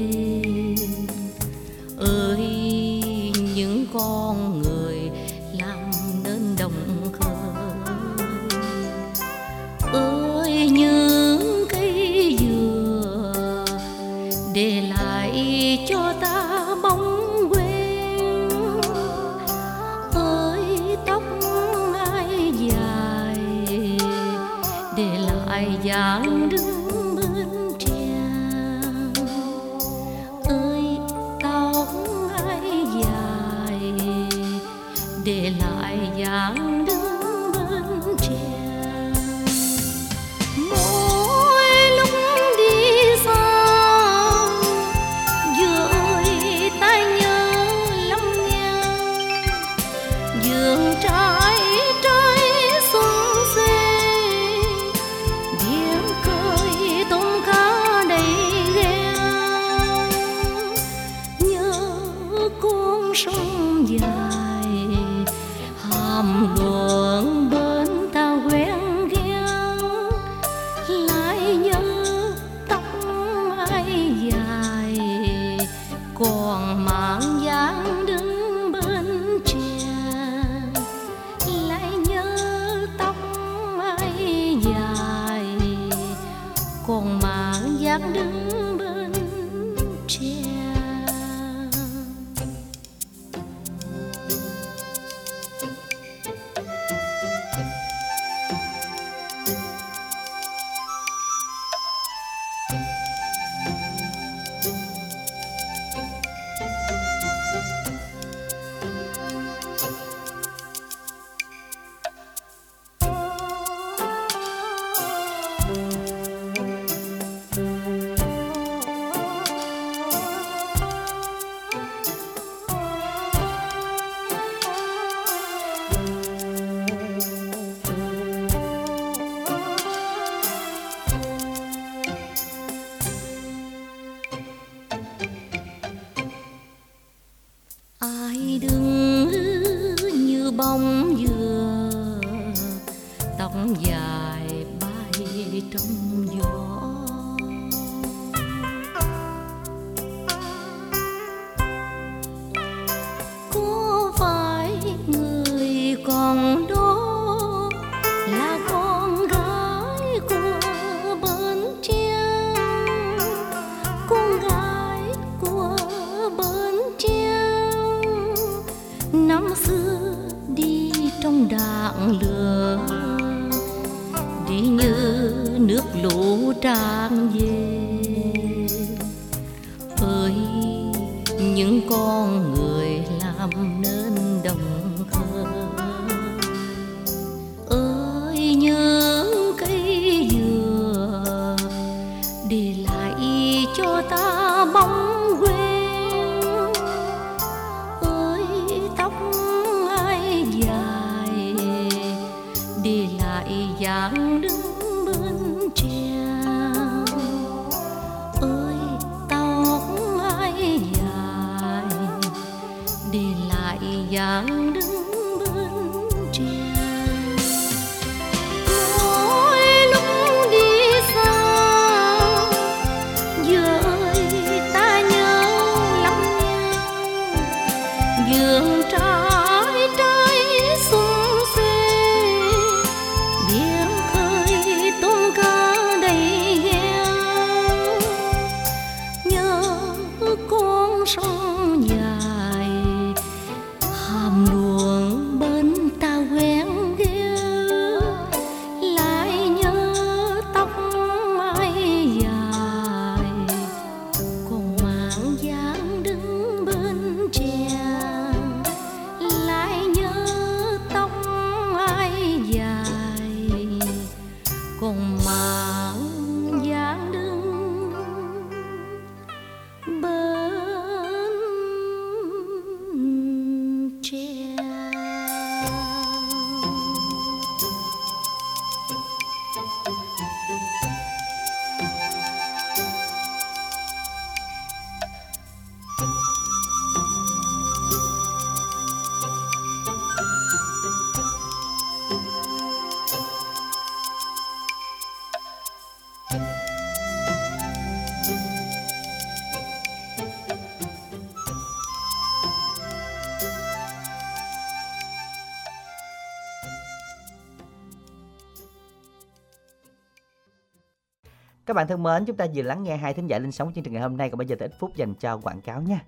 [311.70, 313.84] Các bạn thân mến, chúng ta vừa lắng nghe hai thính giả lên sóng chương
[313.84, 314.30] trình ngày hôm nay.
[314.30, 316.00] Còn bây giờ thì ít phút dành cho quảng cáo nha.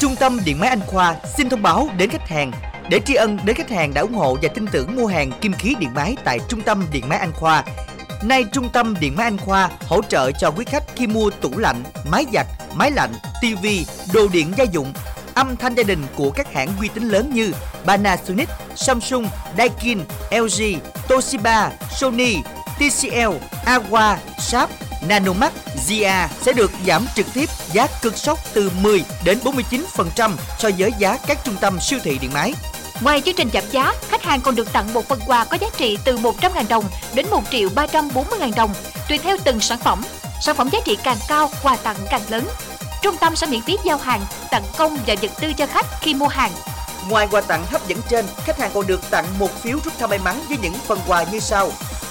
[0.00, 2.52] Trung tâm Điện máy Anh Khoa xin thông báo đến khách hàng
[2.90, 5.52] Để tri ân đến khách hàng đã ủng hộ và tin tưởng mua hàng kim
[5.52, 7.64] khí điện máy tại Trung tâm Điện máy Anh Khoa.
[8.24, 11.58] Nay Trung tâm Điện máy Anh Khoa hỗ trợ cho quý khách khi mua tủ
[11.58, 12.46] lạnh, máy giặt,
[12.76, 14.92] máy lạnh, tivi, đồ điện gia dụng,
[15.34, 17.52] âm thanh gia đình của các hãng uy tín lớn như
[17.84, 19.28] Panasonic, Samsung,
[19.58, 20.62] Daikin, LG,
[21.08, 21.70] Toshiba,
[22.00, 22.36] Sony,
[22.78, 23.32] TCL,
[23.64, 24.70] Awa, Sharp,
[25.08, 25.52] Nanomax,
[25.88, 30.92] Zia sẽ được giảm trực tiếp giá cực sốc từ 10 đến 49% so với
[30.98, 32.54] giá các trung tâm siêu thị điện máy.
[33.00, 35.66] Ngoài chương trình giảm giá, khách hàng còn được tặng một phần quà có giá
[35.76, 38.74] trị từ 100.000 đồng đến 1 triệu 340.000 đồng,
[39.08, 40.02] tùy theo từng sản phẩm.
[40.42, 42.44] Sản phẩm giá trị càng cao, quà tặng càng lớn.
[43.02, 44.20] Trung tâm sẽ miễn phí giao hàng,
[44.50, 46.52] tặng công và vật tư cho khách khi mua hàng.
[47.08, 50.10] Ngoài quà tặng hấp dẫn trên, khách hàng còn được tặng một phiếu rút thăm
[50.10, 51.70] may mắn với những phần quà như sau.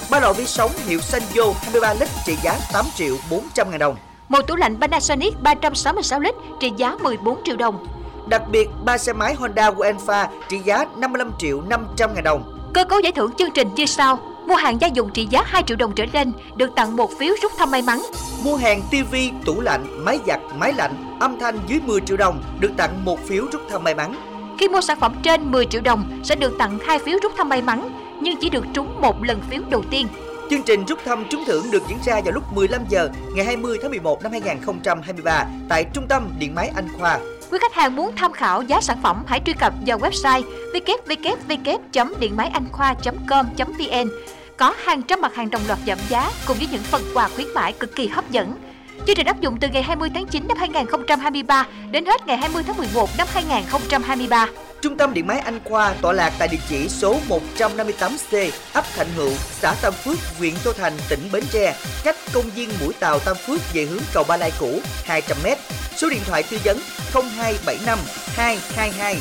[0.10, 3.96] Ba lọ vi sóng hiệu Sanyo 23 lít trị giá 8 triệu 400 ngàn đồng.
[4.30, 7.86] Một tủ lạnh Panasonic 366 lít trị giá 14 triệu đồng.
[8.28, 12.72] Đặc biệt, ba xe máy Honda Wainfa trị giá 55 triệu 500 ngàn đồng.
[12.74, 14.20] Cơ cấu giải thưởng chương trình như sau.
[14.48, 17.34] Mua hàng gia dụng trị giá 2 triệu đồng trở lên được tặng một phiếu
[17.42, 18.02] rút thăm may mắn.
[18.44, 19.16] Mua hàng TV,
[19.46, 23.20] tủ lạnh, máy giặt, máy lạnh, âm thanh dưới 10 triệu đồng được tặng một
[23.28, 24.33] phiếu rút thăm may mắn.
[24.60, 27.50] Khi mua sản phẩm trên 10 triệu đồng sẽ được tặng hai phiếu rút thăm
[27.50, 27.90] may mắn
[28.22, 30.08] nhưng chỉ được trúng một lần phiếu đầu tiên.
[30.50, 33.78] Chương trình rút thăm trúng thưởng được diễn ra vào lúc 15 giờ ngày 20
[33.82, 37.20] tháng 11 năm 2023 tại Trung tâm Điện máy Anh Khoa.
[37.52, 40.44] Quý khách hàng muốn tham khảo giá sản phẩm hãy truy cập vào website
[40.74, 44.10] www.điện máy anh khoa.com.vn.
[44.58, 47.48] Có hàng trăm mặt hàng đồng loạt giảm giá cùng với những phần quà khuyến
[47.56, 48.56] mãi cực kỳ hấp dẫn.
[48.98, 52.64] Chương trình áp dụng từ ngày 20 tháng 9 năm 2023 đến hết ngày 20
[52.68, 54.48] tháng 11 năm 2023.
[54.82, 57.16] Trung tâm Điện máy Anh Khoa tọa lạc tại địa chỉ số
[57.58, 62.50] 158C, ấp Thạnh Hữu, xã Tam Phước, huyện Châu Thành, tỉnh Bến Tre, cách công
[62.56, 65.56] viên Mũi Tàu Tam Phước về hướng cầu Ba Lai cũ 200m.
[65.96, 66.78] Số điện thoại tư vấn
[67.14, 68.00] 0275
[68.36, 69.18] 222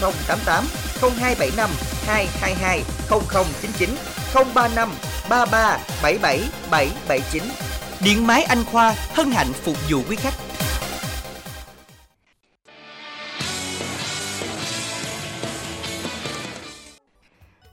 [0.00, 0.64] 0088,
[1.00, 1.70] 0275
[2.06, 3.90] 222 0099,
[4.54, 4.90] 035
[5.28, 7.75] 33 77 779.
[8.00, 10.34] Điện máy Anh Khoa hân hạnh phục vụ quý khách.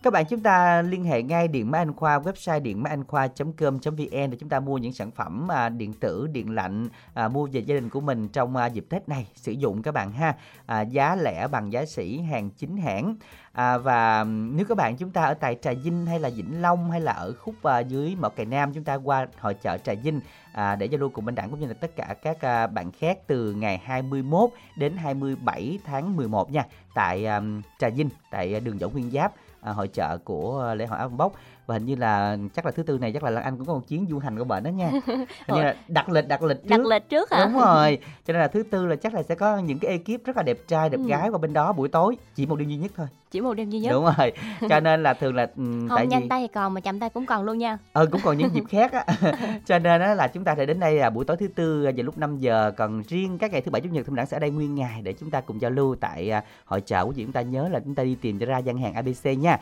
[0.03, 3.03] Các bạn chúng ta liên hệ ngay Điện Máy Anh Khoa, website điện máy anh
[3.03, 7.47] khoa.com.vn để chúng ta mua những sản phẩm à, điện tử, điện lạnh à, mua
[7.51, 10.35] về gia đình của mình trong à, dịp Tết này sử dụng các bạn ha.
[10.65, 13.15] À, giá lẻ bằng giá sỉ, hàng chính hãng.
[13.51, 16.91] À, và nếu các bạn chúng ta ở tại Trà Vinh hay là Vĩnh Long
[16.91, 19.93] hay là ở khúc à, dưới Mỏ Cày Nam chúng ta qua hội chợ Trà
[19.93, 20.21] Vinh
[20.53, 22.91] à, để giao lưu cùng bên đảng cũng như là tất cả các à, bạn
[22.91, 27.41] khác từ ngày 21 đến 27 tháng 11 nha tại à,
[27.79, 29.33] Trà Vinh tại à, đường Võ Nguyên Giáp
[29.63, 31.33] à, hội trợ của à, lễ hội áo bốc
[31.65, 33.73] và hình như là chắc là thứ tư này chắc là Lan Anh cũng có
[33.73, 34.91] một chuyến du hành của bệnh đó nha.
[35.07, 36.69] Hình như là đặt lịch đặt lịch trước.
[36.69, 37.45] đặt lịch trước hả?
[37.45, 37.97] Đúng rồi.
[38.27, 40.43] Cho nên là thứ tư là chắc là sẽ có những cái ekip rất là
[40.43, 41.07] đẹp trai đẹp Ừ.
[41.07, 42.17] gái qua bên đó buổi tối.
[42.35, 43.07] Chỉ một đêm duy nhất thôi.
[43.31, 43.91] Chỉ một đêm duy nhất.
[43.91, 44.31] Đúng rồi.
[44.69, 46.99] Cho nên là thường là ừ, tại không nhanh vì tay thì còn mà chậm
[46.99, 47.77] tay cũng còn luôn nha.
[47.93, 49.05] Ừ cũng còn những dịp khác á.
[49.65, 51.93] Cho nên á là chúng ta sẽ đến đây là buổi tối thứ tư vào
[51.97, 52.71] lúc 5 giờ.
[52.77, 54.75] Còn riêng các ngày thứ bảy chủ nhật thì mình đảng sẽ ở đây nguyên
[54.75, 57.69] ngày để chúng ta cùng giao lưu tại à, hội chợ vị chúng ta nhớ
[57.71, 59.59] là chúng ta đi tìm ra gian hàng ABC nha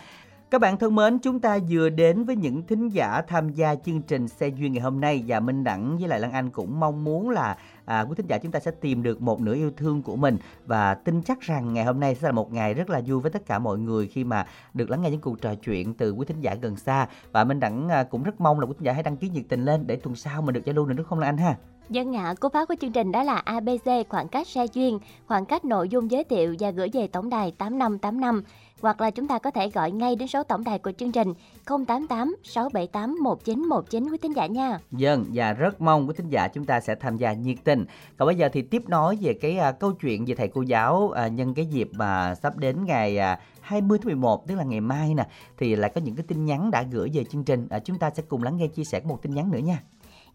[0.52, 4.02] các bạn thân mến, chúng ta vừa đến với những thính giả tham gia chương
[4.02, 5.24] trình xe duyên ngày hôm nay.
[5.28, 8.38] Và Minh Đẳng với lại Lan Anh cũng mong muốn là à, quý thính giả
[8.38, 10.38] chúng ta sẽ tìm được một nửa yêu thương của mình.
[10.66, 13.32] Và tin chắc rằng ngày hôm nay sẽ là một ngày rất là vui với
[13.32, 16.26] tất cả mọi người khi mà được lắng nghe những cuộc trò chuyện từ quý
[16.26, 17.08] thính giả gần xa.
[17.32, 19.44] Và Minh Đẳng à, cũng rất mong là quý thính giả hãy đăng ký nhiệt
[19.50, 21.56] tình lên để tuần sau mình được giao lưu nữa đúng không Lan Anh ha?
[21.90, 25.46] Dân ạ, cú pháp của chương trình đó là ABC khoảng cách xe duyên, khoảng
[25.46, 28.44] cách nội dung giới thiệu và gửi về tổng đài 8585
[28.82, 31.34] hoặc là chúng ta có thể gọi ngay đến số tổng đài của chương trình
[31.66, 34.80] 088 678 1919 quý thính giả nha.
[34.92, 37.86] Dân và rất mong quý thính giả chúng ta sẽ tham gia nhiệt tình.
[38.18, 41.10] Còn bây giờ thì tiếp nối về cái à, câu chuyện về thầy cô giáo
[41.10, 44.82] à, nhân cái dịp mà sắp đến ngày à, 20 tháng 11 tức là ngày
[44.82, 45.28] mai nè
[45.58, 47.68] thì lại có những cái tin nhắn đã gửi về chương trình.
[47.70, 49.84] À, chúng ta sẽ cùng lắng nghe chia sẻ một tin nhắn nữa nha.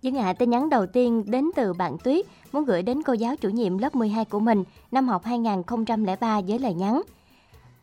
[0.03, 3.36] Dân ạ, tin nhắn đầu tiên đến từ bạn Tuyết muốn gửi đến cô giáo
[3.36, 7.03] chủ nhiệm lớp 12 của mình năm học 2003 với lời nhắn.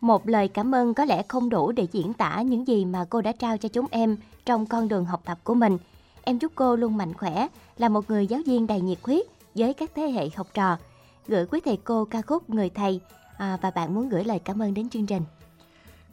[0.04, 3.22] Một lời cảm ơn có lẽ không đủ để diễn tả những gì mà cô
[3.22, 5.78] đã trao cho chúng em trong con đường học tập của mình.
[6.24, 7.47] Em chúc cô luôn mạnh khỏe,
[7.78, 9.26] là một người giáo viên đầy nhiệt huyết
[9.56, 10.78] với các thế hệ học trò.
[11.28, 12.99] Gửi quý thầy cô ca khúc Người Thầy
[13.38, 15.22] à, và bạn muốn gửi lời cảm ơn đến chương trình.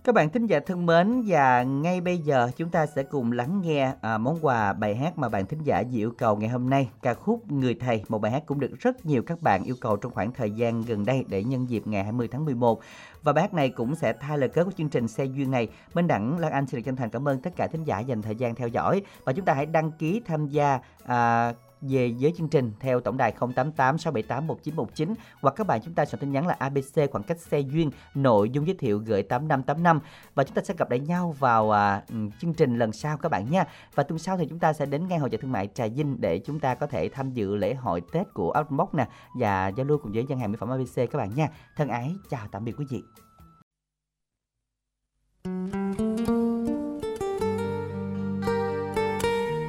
[0.04, 3.60] Các bạn thính giả thân mến và ngay bây giờ chúng ta sẽ cùng lắng
[3.64, 6.70] nghe à, món quà bài hát mà bạn thính giả dị yêu cầu ngày hôm
[6.70, 6.90] nay.
[7.02, 9.96] Ca khúc Người Thầy một bài hát cũng được rất nhiều các bạn yêu cầu
[9.96, 12.80] trong khoảng thời gian gần đây để nhân dịp ngày 20 tháng 11
[13.22, 15.68] và bài hát này cũng sẽ thay lời kết của chương trình xe duyên này
[15.94, 18.22] Minh Đẳng Lan Anh xin được chân thành cảm ơn tất cả thính giả dành
[18.22, 19.02] thời gian theo dõi.
[19.24, 23.16] Và chúng ta hãy đăng ký tham gia à, về với chương trình theo tổng
[23.16, 27.24] đài 088 678 1919 hoặc các bạn chúng ta soạn tin nhắn là ABC khoảng
[27.24, 30.00] cách xe duyên nội dung giới thiệu gửi 8585
[30.34, 33.28] và chúng ta sẽ gặp lại nhau vào à, ừ, chương trình lần sau các
[33.28, 33.64] bạn nha.
[33.94, 36.20] Và tuần sau thì chúng ta sẽ đến ngay hội chợ thương mại Trà Vinh
[36.20, 39.86] để chúng ta có thể tham dự lễ hội Tết của Outmock nè và giao
[39.86, 41.48] lưu cùng với gian hàng mỹ phẩm ABC các bạn nha.
[41.76, 43.02] Thân ái chào tạm biệt quý vị.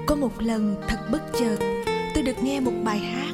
[0.07, 1.57] Có một lần thật bất chợt
[2.21, 3.33] Tôi được nghe một bài hát.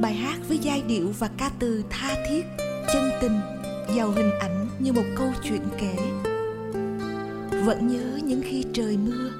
[0.00, 2.46] Bài hát với giai điệu và ca từ tha thiết
[2.92, 3.40] Chân tình
[3.96, 5.96] Giàu hình ảnh như một câu chuyện kể.
[7.64, 9.30] Vẫn nhớ những khi trời mưa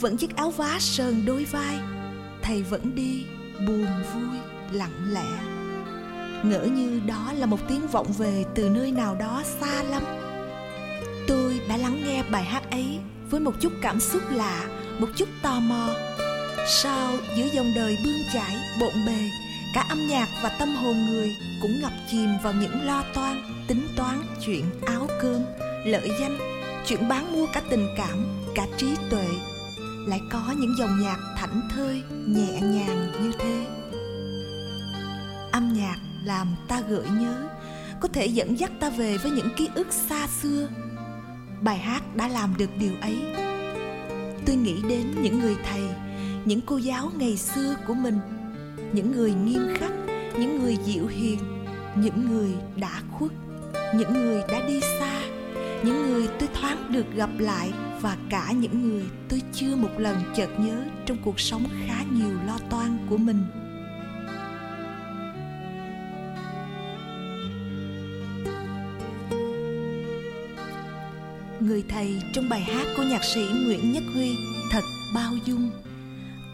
[0.00, 1.78] Vẫn chiếc áo vá sờn đôi vai
[2.42, 3.24] Thầy vẫn đi
[3.66, 4.38] buồn vui
[4.72, 5.30] lặng lẽ.
[6.44, 10.02] Ngỡ như đó là một tiếng vọng về từ nơi nào đó xa lắm.
[11.26, 12.98] Tôi đã lắng nghe bài hát ấy
[13.30, 14.64] với một chút cảm xúc lạ,
[14.98, 15.88] một chút tò mò.
[16.66, 19.30] Sao giữa dòng đời bươn chải, bộn bề,
[19.74, 23.88] cả âm nhạc và tâm hồn người cũng ngập chìm vào những lo toan, tính
[23.96, 25.42] toán chuyện áo cơm,
[25.84, 26.38] lợi danh,
[26.86, 29.26] chuyện bán mua cả tình cảm, cả trí tuệ.
[30.06, 33.66] Lại có những dòng nhạc thảnh thơi, nhẹ nhàng như thế.
[35.52, 37.48] Âm nhạc làm ta gợi nhớ,
[38.00, 40.68] có thể dẫn dắt ta về với những ký ức xa xưa
[41.62, 43.16] bài hát đã làm được điều ấy
[44.46, 45.82] tôi nghĩ đến những người thầy
[46.44, 48.18] những cô giáo ngày xưa của mình,
[48.92, 49.92] những người nghiêm khắc,
[50.38, 51.38] những người dịu hiền,
[51.96, 53.30] những người đã khuất,
[53.94, 55.22] những người đã đi xa,
[55.84, 60.16] những người tôi thoáng được gặp lại và cả những người tôi chưa một lần
[60.36, 63.44] chợt nhớ trong cuộc sống khá nhiều lo toan của mình
[71.60, 74.36] người thầy trong bài hát của nhạc sĩ Nguyễn Nhất Huy,
[74.70, 74.84] thật
[75.14, 75.70] bao dung.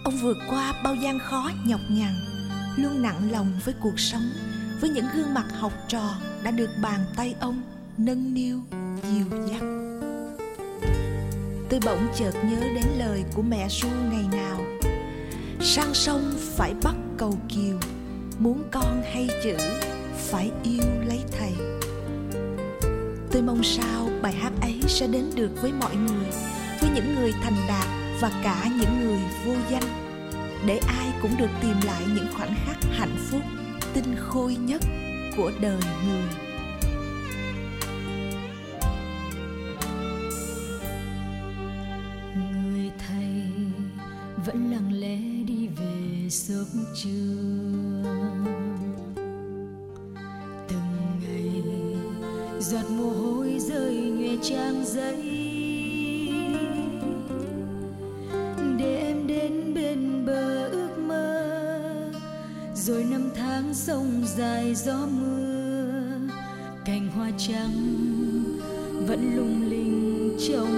[0.06, 2.14] Ông vượt qua bao gian khó nhọc nhằn,
[2.76, 4.30] luôn nặng lòng với cuộc sống,
[4.80, 7.62] với những gương mặt học trò đã được bàn tay ông
[7.98, 8.60] nâng niu,
[9.10, 9.62] dìu dắt.
[11.70, 14.60] Tôi bỗng chợt nhớ đến lời của mẹ ru ngày nào
[15.60, 17.78] Sang sông phải bắt cầu kiều
[18.38, 19.56] Muốn con hay chữ
[20.16, 21.52] phải yêu lấy thầy
[23.32, 26.30] Tôi mong sao bài hát ấy sẽ đến được với mọi người,
[26.80, 29.82] với những người thành đạt và cả những người vô danh,
[30.66, 33.42] để ai cũng được tìm lại những khoảnh khắc hạnh phúc
[33.94, 34.82] tinh khôi nhất
[35.36, 36.45] của đời người.
[63.86, 66.28] Sông dài gió mưa
[66.84, 67.72] cành hoa trắng
[69.06, 70.75] vẫn lung linh trong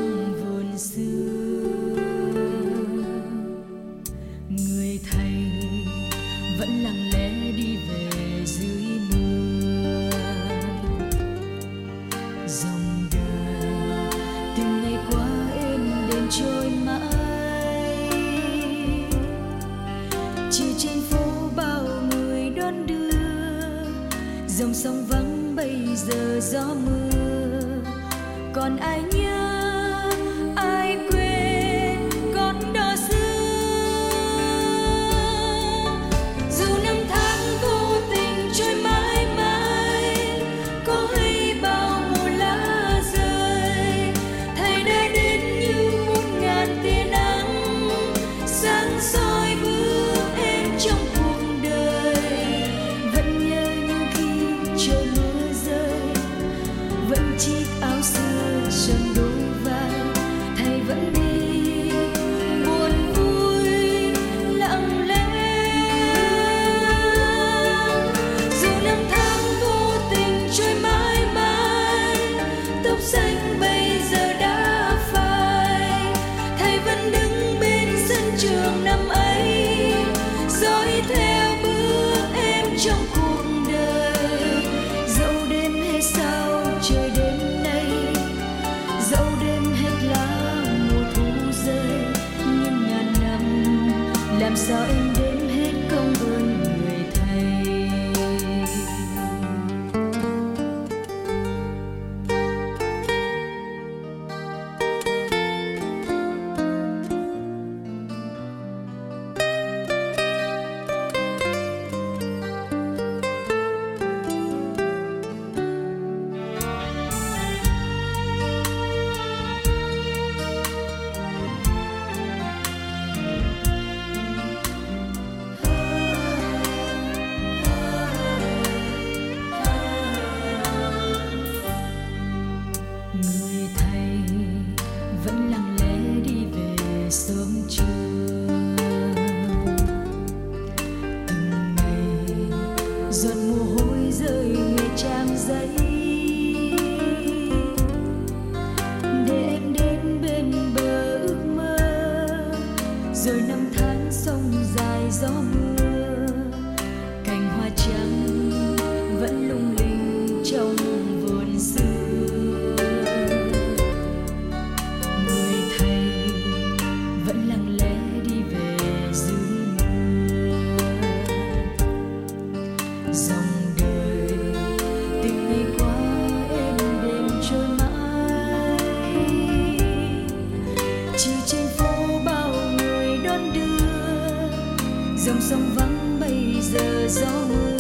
[186.28, 187.76] bây giờ gió mưa.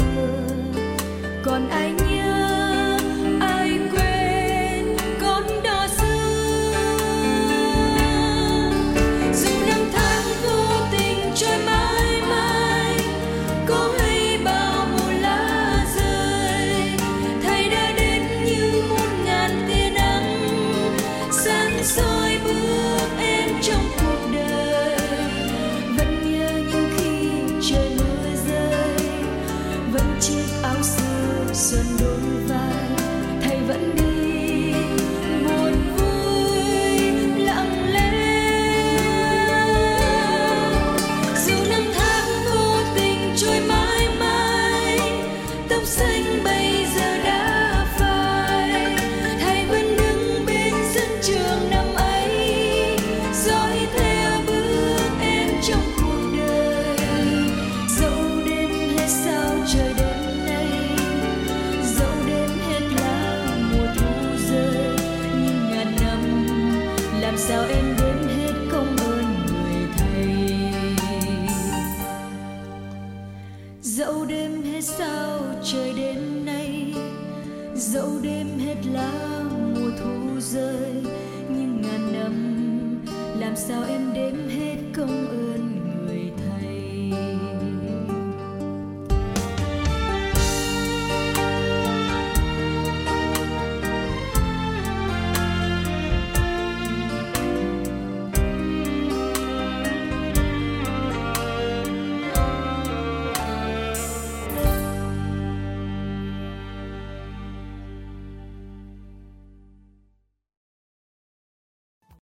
[1.44, 2.17] Còn anh như